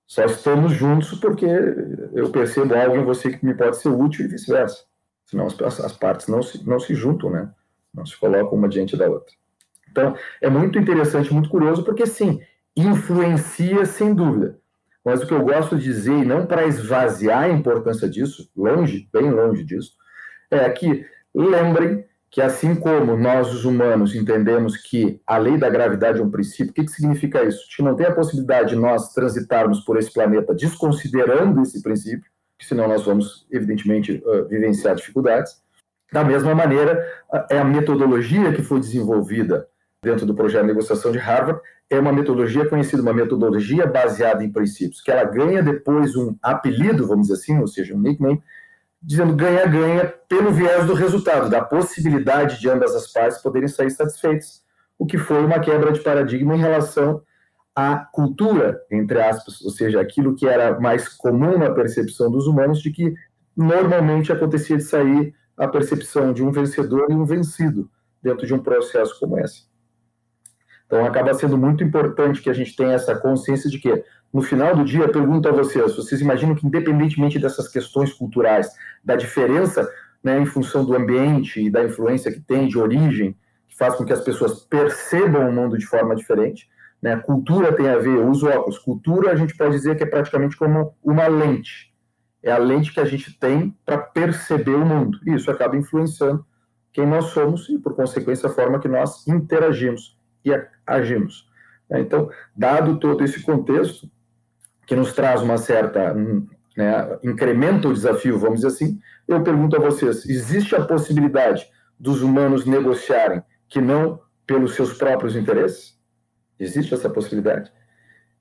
[0.06, 1.46] Só estamos juntos porque
[2.13, 4.84] eu percebo algo em você que me pode ser útil e vice-versa.
[5.26, 7.50] Senão as, as, partes não se, não se juntam, né?
[7.93, 9.34] Não se colocam uma diante da outra.
[9.89, 12.41] Então, é muito interessante, muito curioso, porque sim,
[12.76, 14.60] influencia sem dúvida.
[15.06, 19.08] Mas o que eu gosto de dizer, e não para esvaziar a importância disso, longe,
[19.13, 19.93] bem longe disso,
[20.52, 26.19] é que lembrem que assim como nós, os humanos, entendemos que a lei da gravidade
[26.19, 27.60] é um princípio, o que, que significa isso?
[27.76, 32.26] Que não tem a possibilidade de nós transitarmos por esse planeta desconsiderando esse princípio,
[32.58, 35.62] que senão nós vamos, evidentemente, uh, vivenciar dificuldades.
[36.12, 37.08] Da mesma maneira,
[37.52, 39.67] é a metodologia que foi desenvolvida
[40.02, 44.52] dentro do projeto de negociação de Harvard, é uma metodologia conhecida, uma metodologia baseada em
[44.52, 48.41] princípios, que ela ganha depois um apelido, vamos dizer assim, ou seja, um nickname,
[49.04, 54.63] dizendo ganha-ganha pelo viés do resultado, da possibilidade de ambas as partes poderem sair satisfeitas,
[54.98, 57.22] o que foi uma quebra de paradigma em relação
[57.76, 62.82] à cultura, entre aspas, ou seja, aquilo que era mais comum na percepção dos humanos
[62.82, 63.13] de que
[63.56, 67.89] normalmente acontecia de sair a percepção de um vencedor e um vencido
[68.22, 69.73] dentro de um processo como esse.
[70.94, 74.76] Então, acaba sendo muito importante que a gente tenha essa consciência de que, no final
[74.76, 78.70] do dia, pergunto a vocês: vocês imaginam que, independentemente dessas questões culturais,
[79.04, 79.90] da diferença
[80.24, 83.36] né, em função do ambiente e da influência que tem de origem,
[83.68, 86.70] que faz com que as pessoas percebam o mundo de forma diferente,
[87.02, 90.06] né, cultura tem a ver, eu uso óculos, cultura a gente pode dizer que é
[90.06, 91.92] praticamente como uma lente.
[92.44, 95.18] É a lente que a gente tem para perceber o mundo.
[95.26, 96.46] E isso acaba influenciando
[96.92, 100.52] quem nós somos e, por consequência, a forma que nós interagimos e
[100.86, 101.48] agimos.
[101.90, 102.02] Né?
[102.02, 104.10] Então, dado todo esse contexto,
[104.86, 109.80] que nos traz uma certa, né, incrementa o desafio, vamos dizer assim, eu pergunto a
[109.80, 111.68] vocês: existe a possibilidade
[112.00, 115.98] dos humanos negociarem que não pelos seus próprios interesses?
[116.60, 117.72] Existe essa possibilidade?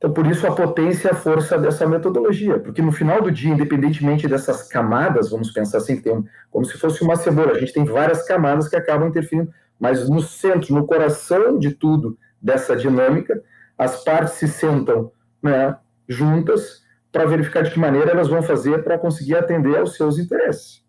[0.02, 3.54] Então, por isso, a potência e a força dessa metodologia, porque no final do dia,
[3.54, 7.72] independentemente dessas camadas, vamos pensar assim, tem um, como se fosse uma cebola, a gente
[7.72, 13.42] tem várias camadas que acabam interferindo mas no centro, no coração de tudo dessa dinâmica,
[13.76, 15.10] as partes se sentam
[15.42, 15.76] né,
[16.08, 20.84] juntas para verificar de que maneira elas vão fazer para conseguir atender aos seus interesses.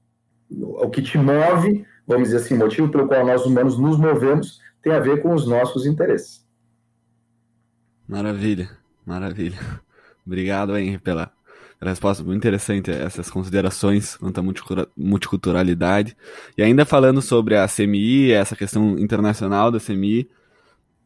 [0.52, 4.93] O que te move, vamos dizer assim, motivo pelo qual nós humanos nos movemos tem
[4.93, 6.47] a ver com os nossos interesses.
[8.08, 8.69] Maravilha,
[9.05, 9.59] maravilha.
[10.25, 11.31] Obrigado, Henry, pela
[11.81, 14.43] resposta muito interessante essas considerações quanto à
[14.95, 16.15] multiculturalidade.
[16.57, 20.29] E ainda falando sobre a CMI, essa questão internacional da CMI,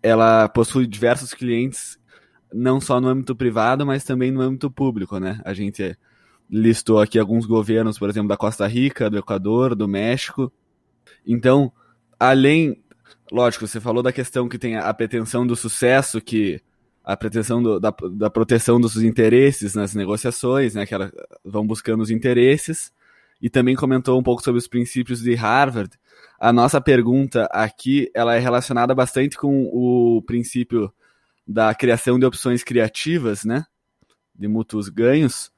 [0.03, 1.97] ela possui diversos clientes,
[2.53, 5.41] não só no âmbito privado, mas também no âmbito público, né?
[5.43, 5.97] A gente
[6.49, 10.51] listou aqui alguns governos, por exemplo, da Costa Rica, do Equador, do México.
[11.25, 11.71] Então,
[12.19, 12.81] além,
[13.31, 16.61] lógico, você falou da questão que tem a pretensão do sucesso que
[17.07, 21.09] a pretensão do, da, da proteção dos interesses nas negociações, né, que elas
[21.43, 22.91] vão buscando os interesses,
[23.41, 25.97] e também comentou um pouco sobre os princípios de Harvard.
[26.37, 30.91] A nossa pergunta aqui, ela é relacionada bastante com o princípio
[31.47, 33.65] da criação de opções criativas, né,
[34.35, 35.49] de mútuos ganhos,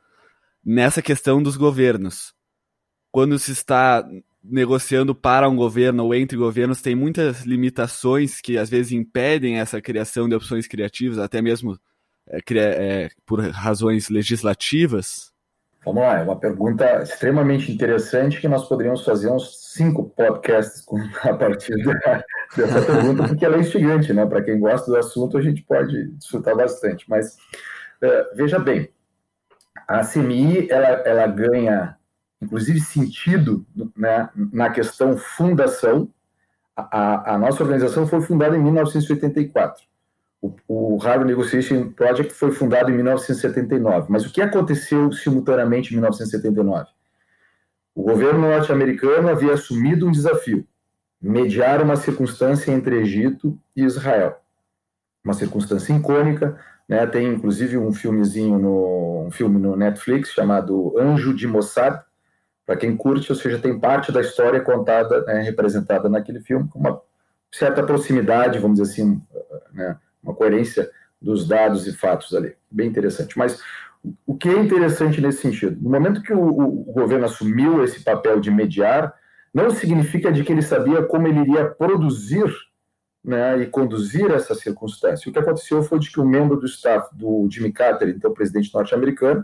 [0.63, 2.31] nessa questão dos governos.
[3.11, 4.07] Quando se está
[4.43, 9.81] negociando para um governo ou entre governos tem muitas limitações que às vezes impedem essa
[9.81, 11.77] criação de opções criativas, até mesmo
[12.27, 15.31] é, é, por razões legislativas?
[15.85, 20.85] Vamos lá, é uma pergunta extremamente interessante que nós poderíamos fazer uns cinco podcasts
[21.23, 22.23] a partir da,
[22.55, 24.25] dessa pergunta, porque ela é instigante, né?
[24.25, 27.09] Para quem gosta do assunto, a gente pode desfrutar bastante.
[27.09, 27.35] Mas
[28.03, 28.89] uh, veja bem,
[29.87, 31.97] a CMI ela, ela ganha
[32.41, 36.09] inclusive sentido né, na questão fundação.
[36.75, 39.83] A, a, nossa organização foi fundada em 1984.
[40.41, 44.07] O, o Harvard Negotiation Project foi fundado em 1979.
[44.09, 46.87] Mas o que aconteceu simultaneamente em 1979?
[47.93, 50.65] O governo norte-americano havia assumido um desafio:
[51.21, 54.39] mediar uma circunstância entre Egito e Israel.
[55.21, 57.05] Uma circunstância icônica, né?
[57.05, 62.01] Tem inclusive um filmezinho no um filme no Netflix chamado Anjo de Mossad,
[62.69, 66.77] para quem curte, ou seja, tem parte da história contada, né, representada naquele filme, com
[66.77, 67.01] uma
[67.51, 69.19] certa proximidade, vamos dizer assim,
[69.73, 70.87] né, uma coerência
[71.19, 72.55] dos dados e fatos ali.
[72.69, 73.35] Bem interessante.
[73.35, 73.59] Mas
[74.23, 75.81] o que é interessante nesse sentido?
[75.81, 79.15] No momento que o, o, governo assumiu esse papel de mediar,
[79.51, 82.53] não significa de que ele sabia como ele iria produzir
[83.25, 85.27] né, e conduzir essa circunstância.
[85.27, 88.71] O que aconteceu foi de que um membro do staff do Jimmy Carter, então presidente
[88.71, 89.43] norte-americano,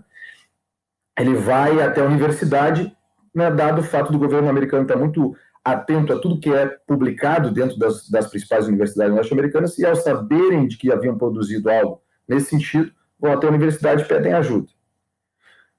[1.17, 2.95] ele vai até a universidade
[3.35, 7.51] né, dado o fato do governo americano estar muito atento a tudo que é publicado
[7.51, 12.51] dentro das, das principais universidades norte-americanas e ao saberem de que haviam produzido algo nesse
[12.51, 14.67] sentido, vão até a universidade e pedem ajuda.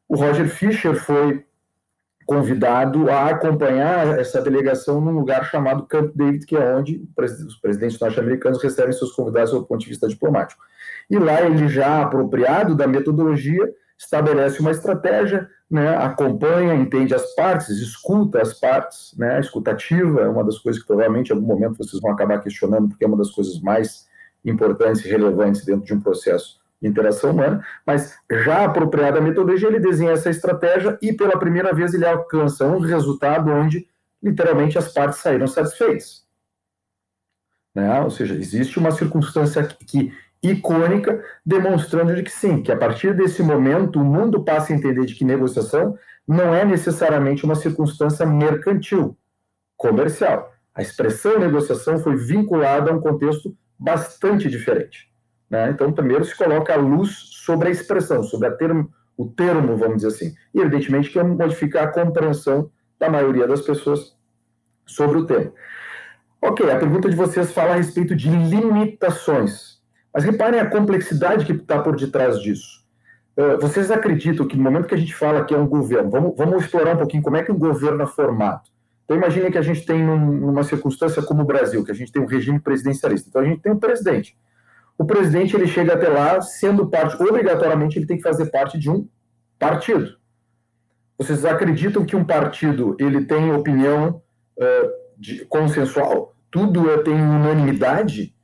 [0.08, 1.44] O Roger Fischer foi
[2.26, 7.08] convidado a acompanhar essa delegação num lugar chamado Camp David, que é onde
[7.46, 10.60] os presidentes norte-americanos recebem seus convidados do ponto de vista diplomático.
[11.08, 17.70] E lá ele já apropriado da metodologia estabelece uma estratégia, né, acompanha, entende as partes,
[17.70, 22.00] escuta as partes, né, escutativa é uma das coisas que provavelmente em algum momento vocês
[22.00, 24.06] vão acabar questionando, porque é uma das coisas mais
[24.44, 29.68] importantes e relevantes dentro de um processo de interação humana, mas já apropriada a metodologia,
[29.68, 33.88] ele desenha essa estratégia e pela primeira vez ele alcança um resultado onde
[34.22, 36.26] literalmente as partes saíram satisfeitas.
[37.74, 38.00] Né?
[38.00, 40.12] Ou seja, existe uma circunstância que
[40.50, 45.04] icônica, demonstrando de que sim, que a partir desse momento o mundo passa a entender
[45.04, 49.16] de que negociação não é necessariamente uma circunstância mercantil,
[49.76, 50.52] comercial.
[50.74, 55.10] A expressão negociação foi vinculada a um contexto bastante diferente.
[55.48, 55.70] Né?
[55.70, 57.10] Então, primeiro se coloca a luz
[57.44, 60.34] sobre a expressão, sobre termo, o termo, vamos dizer assim.
[60.52, 64.14] E, evidentemente, que modifica a compreensão da maioria das pessoas
[64.84, 65.52] sobre o tema.
[66.42, 69.75] Ok, a pergunta de vocês fala a respeito de limitações.
[70.16, 72.82] Mas reparem a complexidade que está por detrás disso.
[73.36, 76.34] Uh, vocês acreditam que no momento que a gente fala que é um governo, vamos,
[76.34, 78.62] vamos explorar um pouquinho como é que o governo é formado.
[79.04, 82.10] Então imagine que a gente tem num, numa circunstância como o Brasil, que a gente
[82.10, 83.28] tem um regime presidencialista.
[83.28, 84.34] Então a gente tem um presidente.
[84.96, 88.88] O presidente ele chega até lá sendo parte, obrigatoriamente ele tem que fazer parte de
[88.88, 89.06] um
[89.58, 90.16] partido.
[91.18, 94.22] Vocês acreditam que um partido ele tem opinião
[94.56, 96.34] uh, de, consensual?
[96.50, 98.34] Tudo é, tem unanimidade?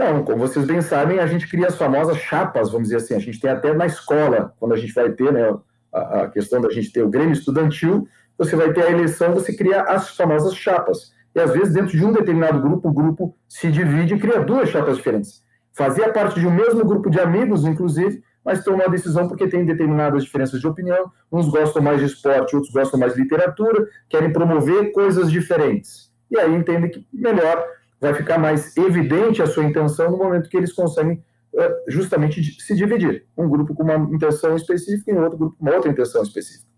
[0.00, 3.14] Não, como vocês bem sabem, a gente cria as famosas chapas, vamos dizer assim.
[3.14, 5.54] A gente tem até na escola, quando a gente vai ter né,
[5.92, 8.08] a, a questão da gente ter o Grêmio Estudantil,
[8.38, 11.12] você vai ter a eleição, você cria as famosas chapas.
[11.34, 14.70] E às vezes, dentro de um determinado grupo, o grupo se divide e cria duas
[14.70, 15.44] chapas diferentes.
[15.74, 19.66] Fazia parte de um mesmo grupo de amigos, inclusive, mas toma uma decisão porque tem
[19.66, 21.12] determinadas diferenças de opinião.
[21.30, 26.10] Uns gostam mais de esporte, outros gostam mais de literatura, querem promover coisas diferentes.
[26.30, 27.62] E aí entendem que melhor
[28.00, 31.22] vai ficar mais evidente a sua intenção no momento que eles conseguem
[31.54, 33.26] eh, justamente se dividir.
[33.36, 36.68] Um grupo com uma intenção específica e outro grupo com uma outra intenção específica.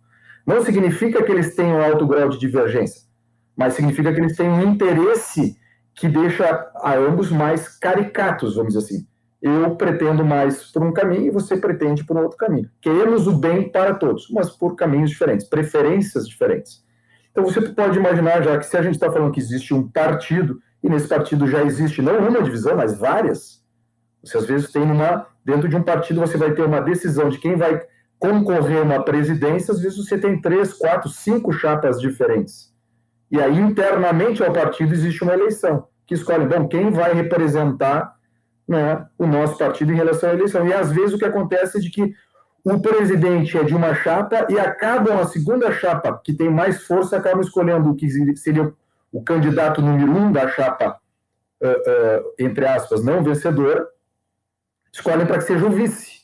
[0.46, 3.02] Não significa que eles tenham alto grau de divergência,
[3.56, 5.56] mas significa que eles têm um interesse
[5.94, 6.44] que deixa
[6.76, 9.06] a ambos mais caricatos, vamos dizer assim.
[9.40, 12.70] Eu pretendo mais por um caminho e você pretende por um outro caminho.
[12.80, 16.82] Queremos o bem para todos, mas por caminhos diferentes, preferências diferentes.
[17.30, 20.60] Então você pode imaginar já que se a gente está falando que existe um partido
[20.82, 23.62] e nesse partido já existe não uma divisão, mas várias.
[24.22, 27.38] Você às vezes tem uma dentro de um partido você vai ter uma decisão de
[27.38, 27.82] quem vai
[28.18, 32.72] concorrer uma presidência, às vezes você tem três, quatro, cinco chapas diferentes.
[33.30, 38.14] E aí internamente ao partido existe uma eleição que escolhe, bom, quem vai representar
[38.68, 40.66] né, o nosso partido em relação à eleição.
[40.66, 42.14] E às vezes o que acontece é de que
[42.64, 47.16] o presidente é de uma chapa e acabam a segunda chapa, que tem mais força,
[47.16, 48.72] acabam escolhendo o que seria
[49.12, 50.98] o candidato número um da chapa,
[51.62, 53.86] uh, uh, entre aspas, não vencedora,
[54.90, 56.22] escolhem para que seja o vice,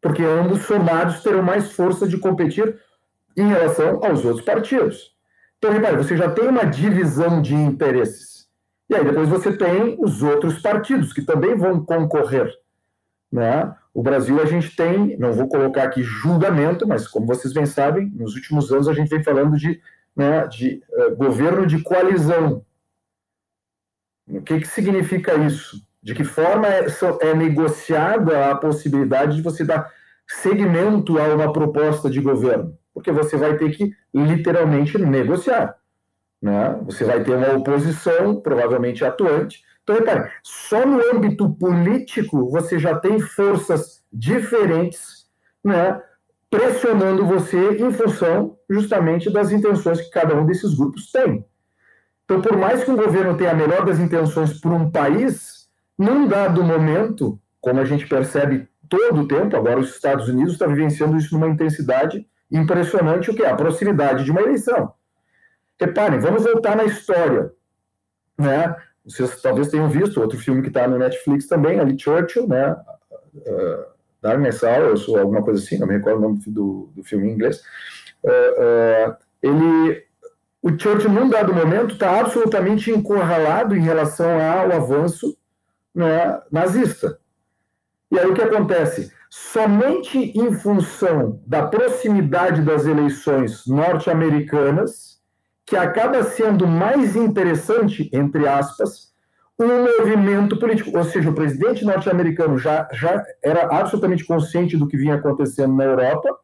[0.00, 2.80] porque ambos somados terão mais força de competir
[3.36, 5.14] em relação aos outros partidos.
[5.58, 8.48] Então, repare, você já tem uma divisão de interesses.
[8.88, 12.50] E aí depois você tem os outros partidos que também vão concorrer.
[13.30, 13.72] Né?
[13.94, 18.10] O Brasil, a gente tem, não vou colocar aqui julgamento, mas como vocês bem sabem,
[18.14, 19.80] nos últimos anos a gente vem falando de
[20.20, 22.62] né, de uh, governo de coalizão.
[24.28, 25.82] O que, que significa isso?
[26.02, 26.86] De que forma é,
[27.22, 29.90] é negociada a possibilidade de você dar
[30.28, 32.76] segmento a uma proposta de governo?
[32.92, 35.74] Porque você vai ter que literalmente negociar.
[36.42, 36.78] Né?
[36.84, 39.62] Você vai ter uma oposição, provavelmente atuante.
[39.82, 45.26] Então, repare, só no âmbito político você já tem forças diferentes
[45.64, 46.02] né,
[46.50, 51.44] pressionando você em função justamente das intenções que cada um desses grupos tem.
[52.24, 56.26] Então, por mais que um governo tenha a melhor das intenções por um país, num
[56.26, 61.16] dado momento, como a gente percebe todo o tempo, agora os Estados Unidos estão vivenciando
[61.16, 64.92] isso numa intensidade impressionante, o que é a proximidade de uma eleição.
[65.80, 67.52] Reparem, vamos voltar na história.
[68.36, 68.74] Né?
[69.04, 72.76] Vocês talvez tenham visto outro filme que está no Netflix também, ali Churchill, né?
[73.34, 73.84] Uh,
[74.22, 77.32] Darkness Hours, ou alguma coisa assim, não me recordo o nome do, do filme em
[77.32, 77.62] inglês,
[78.24, 80.04] uh, uh, ele,
[80.62, 85.36] o Churchill, num dado momento, está absolutamente encurralado em relação ao avanço
[85.94, 87.18] né, nazista.
[88.10, 89.12] E aí o que acontece?
[89.30, 95.20] Somente em função da proximidade das eleições norte-americanas,
[95.64, 99.09] que acaba sendo mais interessante, entre aspas,
[99.64, 100.96] um movimento político.
[100.96, 105.84] Ou seja, o presidente norte-americano já, já era absolutamente consciente do que vinha acontecendo na
[105.84, 106.38] Europa.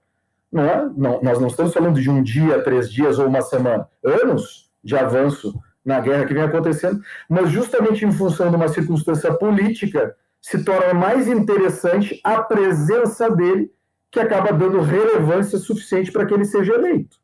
[0.53, 0.91] Não, é?
[0.97, 4.97] não, nós não estamos falando de um dia, três dias ou uma semana, anos de
[4.97, 5.55] avanço
[5.85, 10.95] na guerra que vem acontecendo, mas justamente em função de uma circunstância política, se torna
[10.95, 13.71] mais interessante a presença dele,
[14.11, 17.17] que acaba dando relevância suficiente para que ele seja eleito.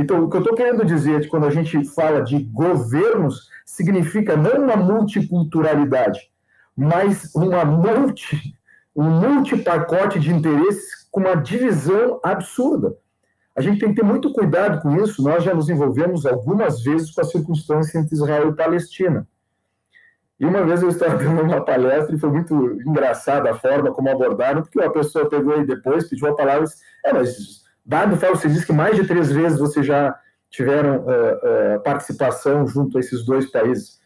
[0.00, 3.50] Então, o que eu estou querendo dizer é que quando a gente fala de governos,
[3.66, 6.20] significa não uma multiculturalidade,
[6.74, 8.56] mas uma multi,
[8.96, 12.96] um multipacote de interesses com uma divisão absurda.
[13.54, 15.22] A gente tem que ter muito cuidado com isso.
[15.22, 19.28] Nós já nos envolvemos algumas vezes com a circunstância entre Israel e Palestina.
[20.38, 22.54] E uma vez eu estava dando uma palestra e foi muito
[22.86, 26.68] engraçada a forma como abordaram, porque uma pessoa pegou aí depois, pediu a palavra e
[26.68, 30.14] disse: É, mas Dado o você diz que mais de três vezes vocês já
[30.50, 34.00] tiveram uh, uh, participação junto a esses dois países.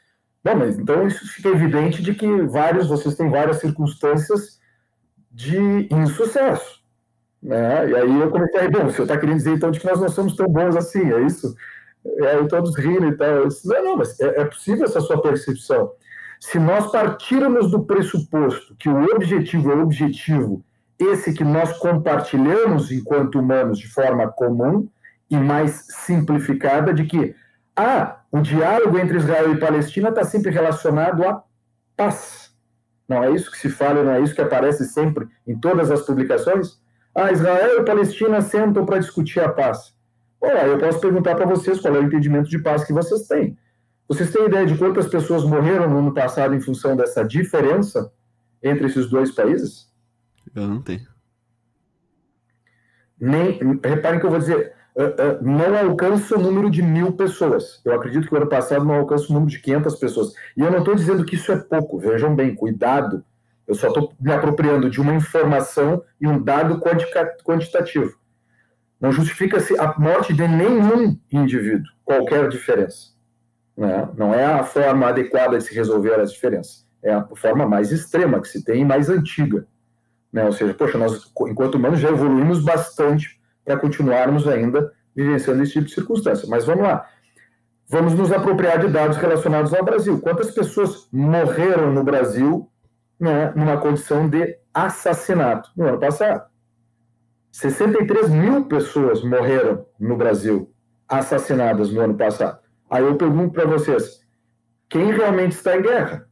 [0.44, 4.60] Bom, mas então isso fica evidente de que vários, vocês têm várias circunstâncias
[5.30, 6.82] de insucesso.
[7.42, 7.90] Né?
[7.90, 10.08] E aí eu comecei bom, o senhor está querendo dizer então de que nós não
[10.08, 11.54] somos tão bons assim, é isso?
[12.04, 13.48] E aí todos rindo e tal.
[13.48, 15.92] Disse, não, não, mas é, é possível essa sua percepção.
[16.38, 20.62] Se nós partirmos do pressuposto que o objetivo é objetivo
[20.98, 24.88] esse que nós compartilhamos enquanto humanos de forma comum
[25.30, 27.34] e mais simplificada, de que
[27.76, 31.42] ah, o diálogo entre Israel e Palestina está sempre relacionado à
[31.96, 32.52] paz.
[33.08, 36.02] Não é isso que se fala, não é isso que aparece sempre em todas as
[36.02, 36.80] publicações?
[37.14, 39.94] Ah, Israel e Palestina sentam para discutir a paz.
[40.40, 43.56] Olha, eu posso perguntar para vocês qual é o entendimento de paz que vocês têm.
[44.08, 48.12] Vocês têm ideia de quantas pessoas morreram no ano passado em função dessa diferença
[48.62, 49.88] entre esses dois países?
[50.54, 51.06] Eu não tenho.
[53.20, 57.80] Nem, reparem que eu vou dizer, uh, uh, não alcança o número de mil pessoas.
[57.84, 60.32] Eu acredito que o ano passado não alcança o número de 500 pessoas.
[60.56, 63.24] E eu não estou dizendo que isso é pouco, vejam bem, cuidado.
[63.66, 66.80] Eu só estou me apropriando de uma informação e um dado
[67.42, 68.14] quantitativo.
[69.00, 73.14] Não justifica-se a morte de nenhum indivíduo, qualquer diferença.
[73.76, 74.08] Né?
[74.16, 76.86] Não é a forma adequada de se resolver as diferenças.
[77.02, 79.66] É a forma mais extrema que se tem e mais antiga.
[80.34, 80.44] Né?
[80.44, 85.86] Ou seja, poxa, nós, enquanto humanos, já evoluímos bastante para continuarmos ainda vivenciando esse tipo
[85.86, 86.48] de circunstância.
[86.50, 87.08] Mas vamos lá.
[87.88, 90.20] Vamos nos apropriar de dados relacionados ao Brasil.
[90.20, 92.68] Quantas pessoas morreram no Brasil
[93.20, 96.50] né, numa condição de assassinato no ano passado?
[97.52, 100.68] 63 mil pessoas morreram no Brasil
[101.08, 102.58] assassinadas no ano passado.
[102.90, 104.20] Aí eu pergunto para vocês:
[104.88, 106.28] quem realmente está em guerra?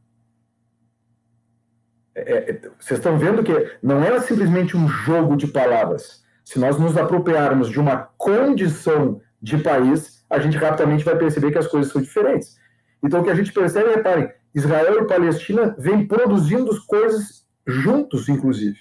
[2.15, 6.23] É, é, vocês estão vendo que não é simplesmente um jogo de palavras.
[6.43, 11.57] Se nós nos apropriarmos de uma condição de país, a gente rapidamente vai perceber que
[11.57, 12.57] as coisas são diferentes.
[13.03, 18.77] Então, o que a gente percebe, reparem, Israel e Palestina vêm produzindo coisas juntos, inclusive,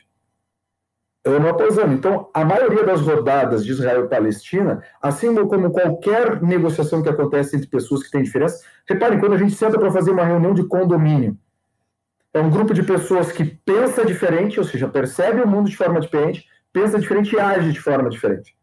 [1.25, 1.95] ano após ano.
[1.95, 7.57] Então, a maioria das rodadas de Israel e Palestina, assim como qualquer negociação que acontece
[7.57, 10.65] entre pessoas que têm diferença, reparem, quando a gente senta para fazer uma reunião de
[10.65, 11.39] condomínio,
[12.35, 16.01] é um grupo de pessoas que pensa diferente, ou seja, percebe o mundo de forma
[16.01, 18.57] diferente, pensa diferente e age de forma diferente.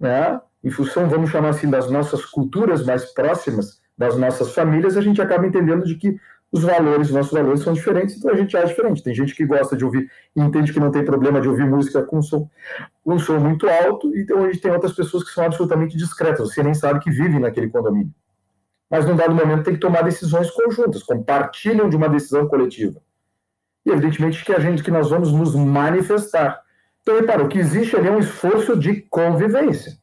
[0.00, 0.40] Né?
[0.62, 5.20] Em função, vamos chamar assim, das nossas culturas mais próximas, das nossas famílias, a gente
[5.20, 6.16] acaba entendendo de que
[6.50, 9.02] os valores, nossos valores são diferentes, então a gente age diferente.
[9.02, 12.02] Tem gente que gosta de ouvir e entende que não tem problema de ouvir música
[12.02, 12.48] com som,
[13.04, 16.62] um som muito alto, então a gente tem outras pessoas que são absolutamente discretas, você
[16.62, 18.12] nem sabe que vivem naquele condomínio
[18.90, 23.00] mas num dado momento tem que tomar decisões conjuntas, compartilham de uma decisão coletiva.
[23.84, 26.60] E evidentemente que a gente que nós vamos nos manifestar.
[27.02, 29.98] Então, repara, o que existe ali é um esforço de convivência.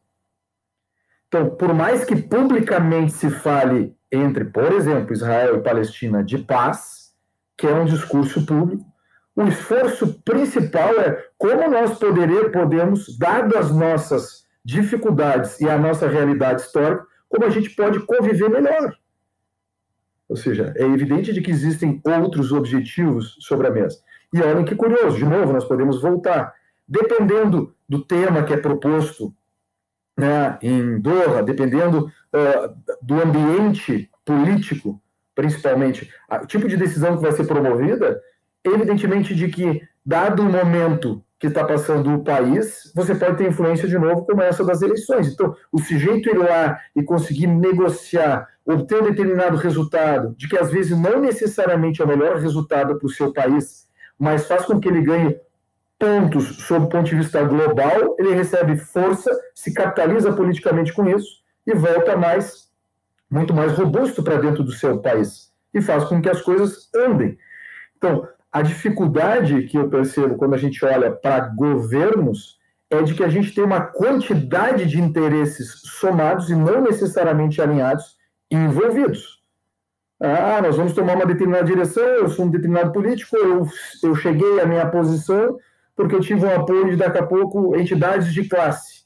[1.27, 7.13] Então, por mais que publicamente se fale entre, por exemplo, Israel e Palestina de paz,
[7.57, 8.85] que é um discurso público,
[9.35, 16.07] o esforço principal é como nós poderia, podemos, dadas as nossas dificuldades e a nossa
[16.07, 18.93] realidade histórica, como a gente pode conviver melhor.
[20.27, 23.97] Ou seja, é evidente de que existem outros objetivos sobre a mesa.
[24.33, 26.53] E olhem que curioso, de novo, nós podemos voltar.
[26.87, 29.33] Dependendo do tema que é proposto
[30.17, 35.01] né, em Doha, dependendo uh, do ambiente político,
[35.33, 38.21] principalmente, o tipo de decisão que vai ser promovida,
[38.63, 43.87] evidentemente de que, dado o momento que está passando o país, você pode ter influência
[43.87, 45.27] de novo como essa das eleições.
[45.27, 50.69] Então, o sujeito ir lá e conseguir negociar, obter um determinado resultado, de que às
[50.69, 53.89] vezes não necessariamente é o melhor resultado para o seu país,
[54.19, 55.35] mas faz com que ele ganhe
[55.97, 61.41] pontos sob o ponto de vista global, ele recebe força, se capitaliza politicamente com isso
[61.65, 62.69] e volta mais,
[63.27, 65.51] muito mais robusto para dentro do seu país.
[65.73, 67.37] e faz com que as coisas andem.
[67.97, 73.23] Então, a dificuldade que eu percebo quando a gente olha para governos é de que
[73.23, 78.17] a gente tem uma quantidade de interesses somados e não necessariamente alinhados
[78.49, 79.41] e envolvidos.
[80.19, 83.65] Ah, nós vamos tomar uma determinada direção, eu sou um determinado político, eu,
[84.03, 85.57] eu cheguei à minha posição
[85.95, 89.05] porque eu tive um apoio de, daqui a pouco, entidades de classe.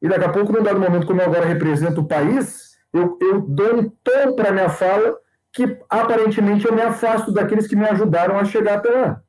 [0.00, 3.40] E daqui a pouco, num dado momento, como eu agora represento o país, eu, eu
[3.42, 5.16] dou um tom para a minha fala
[5.52, 9.22] que, aparentemente, eu me afasto daqueles que me ajudaram a chegar até lá.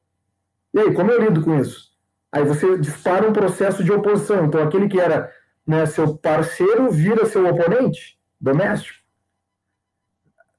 [0.74, 1.92] E aí, como eu lido com isso?
[2.32, 4.46] Aí você dispara um processo de oposição.
[4.46, 5.32] Então, aquele que era
[5.68, 9.00] né, seu parceiro vira seu oponente doméstico.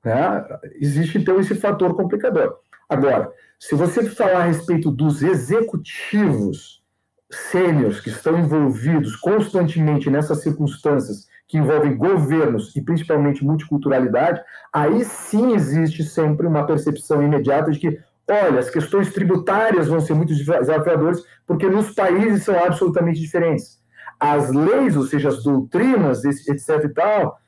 [0.05, 0.47] Né?
[0.75, 2.59] Existe, então, esse fator complicador.
[2.89, 6.85] Agora, se você falar a respeito dos executivos
[7.31, 14.41] sêniores que estão envolvidos constantemente nessas circunstâncias que envolvem governos e principalmente multiculturalidade,
[14.73, 20.15] aí sim existe sempre uma percepção imediata de que, olha, as questões tributárias vão ser
[20.15, 23.79] muito desafiadoras porque nos países são absolutamente diferentes.
[24.19, 27.39] As leis, ou seja, as doutrinas, etc e tal,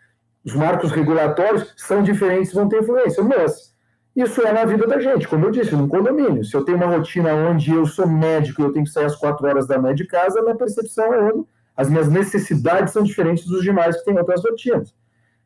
[0.45, 3.23] os marcos regulatórios são diferentes, vão ter influência.
[3.23, 3.75] Mas
[4.15, 6.45] isso é na vida da gente, como eu disse, num condomínio.
[6.45, 9.17] Se eu tenho uma rotina onde eu sou médico e eu tenho que sair às
[9.17, 11.33] quatro horas da manhã de casa, a minha percepção é
[11.77, 14.95] as minhas necessidades são diferentes dos demais que têm outras rotinas.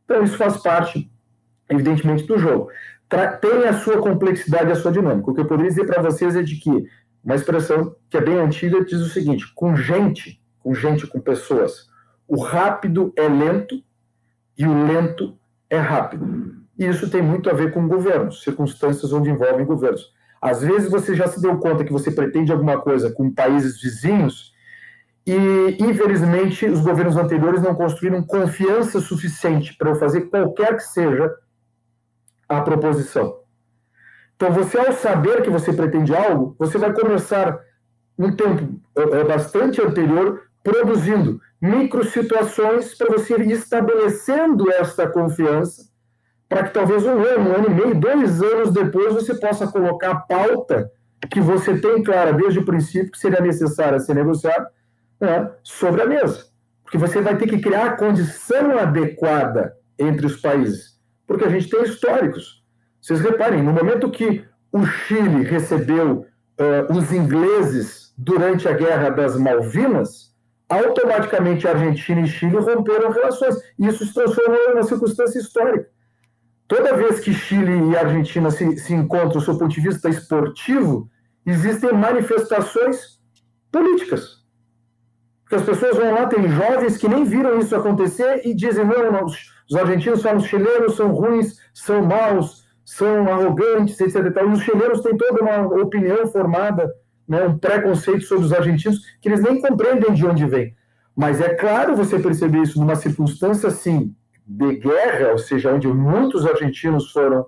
[0.05, 1.11] Então, isso faz parte,
[1.69, 2.69] evidentemente, do jogo.
[3.41, 5.31] Tem a sua complexidade a sua dinâmica.
[5.31, 6.71] O que eu poderia dizer para vocês é de que
[7.25, 11.89] uma expressão que é bem antiga diz o seguinte: com gente, com gente, com pessoas,
[12.29, 13.83] o rápido é lento
[14.57, 15.37] e o lento
[15.69, 16.55] é rápido.
[16.79, 20.13] E isso tem muito a ver com governos, circunstâncias onde envolvem governos.
[20.41, 24.53] Às vezes você já se deu conta que você pretende alguma coisa com países vizinhos
[25.27, 31.35] e, infelizmente, os governos anteriores não construíram confiança suficiente para eu fazer qualquer que seja
[32.49, 33.39] a proposição.
[34.35, 37.61] Então, você, ao saber que você pretende algo, você vai começar,
[38.19, 45.91] um tempo é, é bastante anterior, produzindo micro situações para você ir estabelecendo essa confiança
[46.49, 50.11] para que talvez um ano, um ano e meio, dois anos depois você possa colocar
[50.11, 50.91] a pauta
[51.31, 54.69] que você tem clara desde o princípio que seria necessária ser negociada
[55.21, 56.47] né, sobre a mesa.
[56.83, 60.99] Porque você vai ter que criar a condição adequada entre os países.
[61.27, 62.65] Porque a gente tem históricos.
[63.01, 66.27] Vocês reparem, no momento que o Chile recebeu
[66.59, 70.35] uh, os ingleses durante a Guerra das Malvinas,
[70.69, 73.57] automaticamente a Argentina e Chile romperam relações.
[73.79, 75.89] Isso se transformou numa circunstância histórica
[76.71, 81.11] toda vez que Chile e Argentina se, se encontram, do seu ponto de vista esportivo,
[81.45, 83.19] existem manifestações
[83.73, 84.40] políticas.
[85.51, 89.11] Porque as pessoas vão lá, tem jovens que nem viram isso acontecer e dizem: não,
[89.11, 89.37] não os,
[89.69, 94.15] os argentinos falam, os chilenos são ruins, são maus, são arrogantes, etc.
[94.17, 96.89] E os chilenos têm toda uma opinião formada,
[97.27, 100.73] né, um preconceito sobre os argentinos, que eles nem compreendem de onde vem.
[101.17, 104.15] Mas é claro você perceber isso numa circunstância assim,
[104.47, 107.47] de guerra, ou seja, onde muitos argentinos foram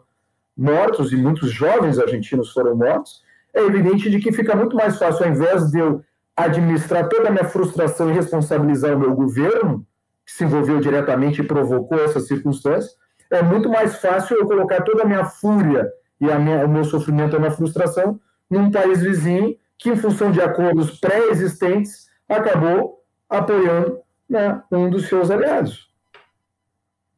[0.57, 3.22] mortos e muitos jovens argentinos foram mortos,
[3.55, 6.03] é evidente de que fica muito mais fácil, ao invés de eu
[6.37, 9.87] administrar toda a minha frustração e responsabilizar o meu governo,
[10.24, 12.91] que se envolveu diretamente e provocou essa circunstância,
[13.30, 17.35] é muito mais fácil eu colocar toda a minha fúria e minha, o meu sofrimento
[17.35, 23.99] e a minha frustração num país vizinho que, em função de acordos pré-existentes, acabou apoiando
[24.28, 25.91] né, um dos seus aliados.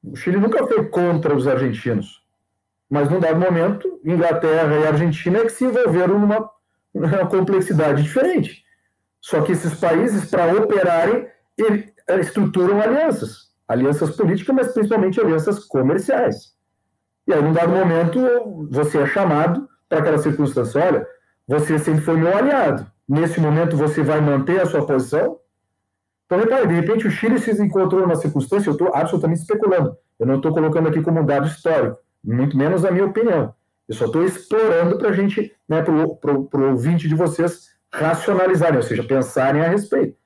[0.03, 2.23] O Chile nunca foi contra os argentinos,
[2.89, 6.49] mas num dado momento, Inglaterra e Argentina é que se envolveram numa,
[6.95, 8.64] numa complexidade diferente.
[9.25, 11.27] Só que esses países, para operarem,
[11.59, 16.53] eh, estruturam alianças, alianças políticas, mas principalmente alianças comerciais.
[17.27, 21.07] E aí, num dado momento, você é chamado para aquela circunstância: olha,
[21.49, 22.87] você sempre foi meu aliado.
[23.09, 25.39] Nesse momento, você vai manter a sua posição?
[26.27, 29.97] Então, repare, de repente o Chile se encontrou numa circunstância, eu estou absolutamente especulando.
[30.18, 33.55] Eu não estou colocando aqui como um dado histórico, muito menos a minha opinião.
[33.89, 38.82] Eu só estou explorando para a gente, né, para o ouvinte de vocês racionalizarem, ou
[38.82, 40.16] seja, pensarem a respeito.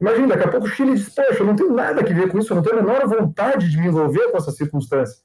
[0.00, 2.38] Imagina, daqui a pouco o Chile diz, poxa, eu não tenho nada a ver com
[2.38, 5.22] isso, eu não tenho a menor vontade de me envolver com essa circunstância.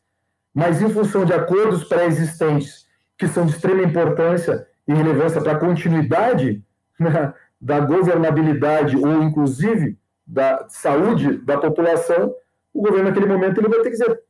[0.53, 2.87] Mas em função de acordos pré-existentes,
[3.17, 6.63] que são de extrema importância e relevância para a continuidade
[6.99, 12.33] né, da governabilidade ou, inclusive, da saúde da população,
[12.73, 14.23] o governo naquele momento ele vai ter que dizer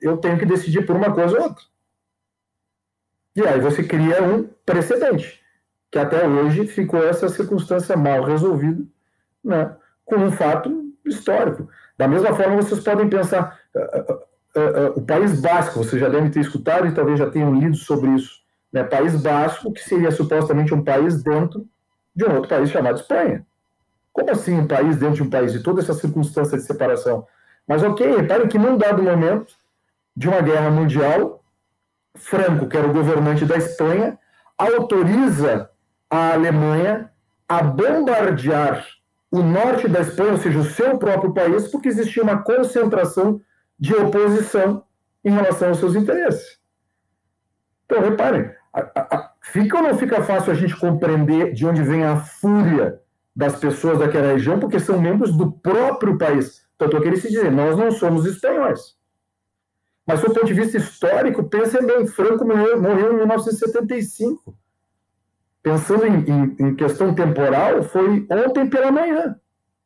[0.00, 1.64] eu tenho que decidir por uma coisa ou outra.
[3.34, 5.42] E aí você cria um precedente,
[5.94, 8.82] que até hoje ficou essa circunstância mal resolvida,
[9.44, 11.68] né, com um fato histórico.
[11.96, 16.40] Da mesma forma, vocês podem pensar, uh, uh, o País Basco, você já deve ter
[16.40, 18.40] escutado e talvez já tenham lido sobre isso.
[18.72, 18.82] Né?
[18.82, 21.64] País Basco, que seria supostamente um país dentro
[22.12, 23.46] de um outro país chamado Espanha.
[24.12, 25.54] Como assim um país dentro de um país?
[25.54, 27.24] E toda essa circunstância de separação.
[27.68, 29.54] Mas ok, reparem que num dado momento
[30.16, 31.40] de uma guerra mundial,
[32.16, 34.18] Franco, que era o governante da Espanha,
[34.58, 35.70] autoriza
[36.14, 37.10] a Alemanha
[37.48, 38.86] a bombardear
[39.30, 43.40] o norte da Espanha, ou seja, o seu próprio país, porque existia uma concentração
[43.76, 44.84] de oposição
[45.24, 46.60] em relação aos seus interesses.
[47.84, 52.04] Então, reparem, a, a, fica ou não fica fácil a gente compreender de onde vem
[52.04, 53.00] a fúria
[53.34, 56.64] das pessoas daquela região, porque são membros do próprio país.
[56.78, 58.96] Tanto é que eles se dizem, nós não somos espanhóis.
[60.06, 64.56] Mas, do ponto de vista histórico, pensem bem, Franco morreu, morreu em 1975
[65.64, 69.34] pensando em, em, em, questão temporal, foi ontem pela manhã.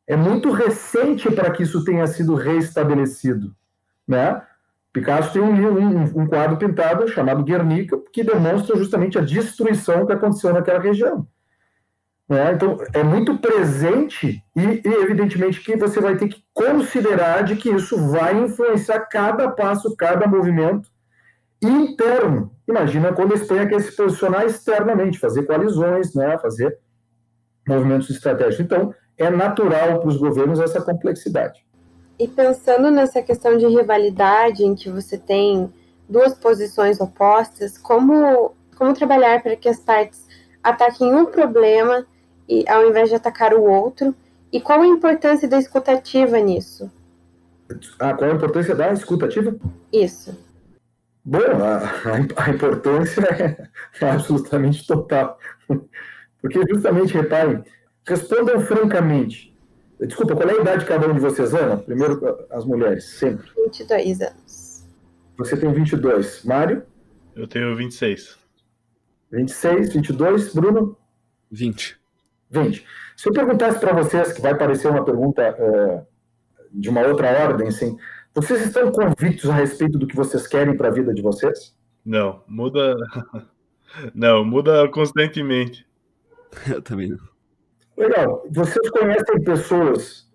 [0.05, 3.55] É muito recente para que isso tenha sido reestabelecido.
[4.05, 4.41] Né?
[4.91, 10.11] Picasso tem um, um, um, quadro pintado chamado Guernica, que demonstra justamente a destruição que
[10.11, 11.25] aconteceu naquela região.
[12.27, 12.51] Né?
[12.53, 17.69] Então, é muito presente e, e, evidentemente, que você vai ter que considerar de que
[17.69, 20.89] isso vai influenciar cada passo, cada movimento
[21.61, 22.51] interno.
[22.67, 26.77] Imagina quando a Espanha quer se posicionar externamente, fazer coalizões, né, fazer
[27.67, 28.65] movimentos estratégicos.
[28.65, 31.65] Então, é natural para os governos essa complexidade.
[32.17, 35.71] E pensando nessa questão de rivalidade, em que você tem
[36.07, 40.25] duas posições opostas, como, como trabalhar para que as partes
[40.63, 42.05] ataquem um problema
[42.47, 44.15] e, ao invés de atacar o outro?
[44.51, 46.91] E qual a importância da escutativa nisso?
[47.99, 49.55] Ah, qual a importância da escutativa?
[49.93, 50.35] Isso.
[51.23, 53.69] Bom, a, a importância é,
[54.01, 55.37] é, absolutamente total.
[56.41, 57.63] Porque, justamente, reparem,
[58.07, 59.55] respondam francamente.
[59.99, 61.77] Desculpa, qual é a idade de cada um de vocês, Ana?
[61.77, 63.49] Primeiro, as mulheres, sempre.
[63.65, 64.87] 22 anos.
[65.37, 66.43] Você tem 22.
[66.45, 66.83] Mário?
[67.35, 68.37] Eu tenho 26.
[69.31, 70.53] 26, 22.
[70.53, 70.97] Bruno?
[71.51, 71.99] 20.
[72.49, 72.85] 20.
[73.15, 76.01] Se eu perguntasse para vocês, que vai parecer uma pergunta é,
[76.71, 77.97] de uma outra ordem, assim,
[78.41, 81.75] vocês estão convictos a respeito do que vocês querem para a vida de vocês?
[82.05, 82.95] Não, muda.
[84.15, 85.85] Não, muda constantemente.
[86.71, 87.17] Eu também não.
[87.97, 88.45] Legal.
[88.51, 90.29] Vocês conhecem pessoas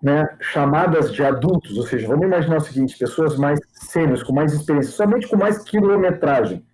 [0.00, 4.52] né, chamadas de adultos, ou seja, vamos imaginar o seguinte: pessoas mais sêniores, com mais
[4.52, 6.64] experiência, somente com mais quilometragem.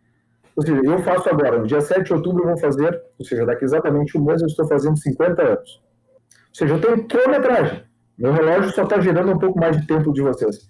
[0.54, 3.46] Ou seja, eu faço agora, no dia 7 de outubro, eu vou fazer, ou seja,
[3.46, 5.82] daqui exatamente um mês, eu estou fazendo 50 anos.
[6.30, 7.82] Ou seja, eu tenho quilometragem.
[8.18, 10.68] Meu relógio só está girando um pouco mais de tempo de vocês.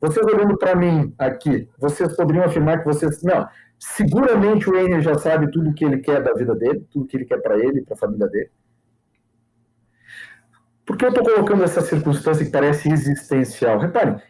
[0.00, 3.22] Vocês olhando para mim aqui, vocês poderiam afirmar que vocês.
[3.22, 7.06] Não, seguramente o Enio já sabe tudo o que ele quer da vida dele, tudo
[7.06, 8.50] que ele quer para ele para a família dele.
[10.84, 13.78] Por que eu estou colocando essa circunstância que parece existencial?
[13.78, 14.20] Reparem,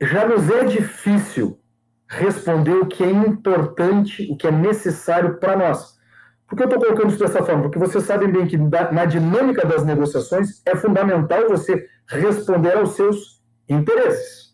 [0.00, 1.60] já nos é difícil
[2.08, 5.98] responder o que é importante, o que é necessário para nós.
[6.48, 7.62] Por que eu estou colocando isso dessa forma?
[7.62, 13.40] Porque vocês sabem bem que na dinâmica das negociações é fundamental você responder aos seus
[13.68, 14.49] interesses.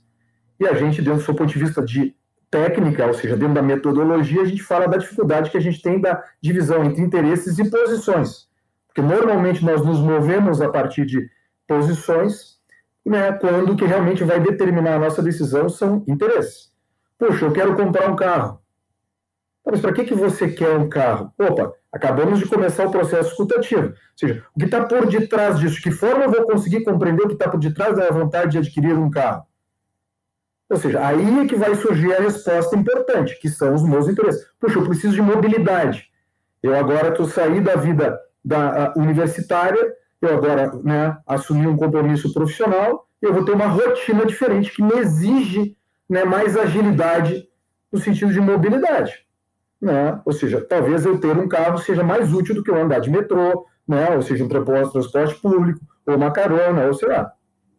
[0.58, 2.14] E a gente, dentro do seu ponto de vista de
[2.50, 6.00] técnica, ou seja, dentro da metodologia, a gente fala da dificuldade que a gente tem
[6.00, 8.48] da divisão entre interesses e posições.
[8.86, 11.28] Porque normalmente nós nos movemos a partir de
[11.66, 12.56] posições,
[13.04, 16.72] né, quando o que realmente vai determinar a nossa decisão são interesses.
[17.18, 18.60] Puxa, eu quero comprar um carro.
[19.64, 21.32] Mas para que, que você quer um carro?
[21.36, 23.88] Opa, acabamos de começar o processo escutativo.
[23.88, 25.82] Ou seja, o que está por detrás disso?
[25.82, 28.96] Que forma eu vou conseguir compreender o que está por detrás da vontade de adquirir
[28.96, 29.44] um carro?
[30.68, 34.46] Ou seja, aí é que vai surgir a resposta importante, que são os meus interesses.
[34.58, 36.10] Puxa, eu preciso de mobilidade.
[36.62, 43.06] Eu agora estou saindo da vida da universitária, eu agora né, assumi um compromisso profissional,
[43.20, 45.76] eu vou ter uma rotina diferente que me exige
[46.08, 47.48] né, mais agilidade
[47.90, 49.24] no sentido de mobilidade.
[49.80, 50.20] Né?
[50.24, 53.10] Ou seja, talvez eu ter um carro seja mais útil do que eu andar de
[53.10, 54.10] metrô, né?
[54.10, 57.32] ou seja, um transporte público, ou uma carona, ou sei lá.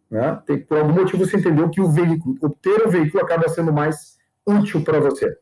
[0.09, 0.39] Né?
[0.45, 4.17] Tem, por algum motivo você entendeu que o veículo, ter o veículo acaba sendo mais
[4.45, 5.37] útil para você.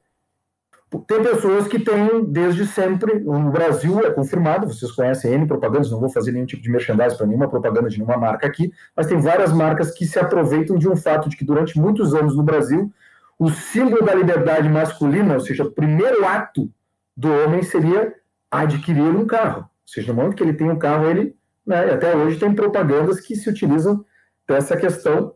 [1.07, 5.99] Tem pessoas que têm desde sempre, no Brasil é confirmado, vocês conhecem N propagandas, não
[5.99, 9.19] vou fazer nenhum tipo de merchandising para nenhuma propaganda de nenhuma marca aqui, mas tem
[9.19, 12.93] várias marcas que se aproveitam de um fato de que durante muitos anos no Brasil,
[13.37, 16.71] o símbolo da liberdade masculina, ou seja, o primeiro ato
[17.17, 18.13] do homem seria
[18.49, 19.61] adquirir um carro.
[19.61, 21.35] Ou seja, no momento que ele tem um carro, ele,
[21.65, 24.05] né, até hoje tem propagandas que se utilizam
[24.47, 25.35] dessa questão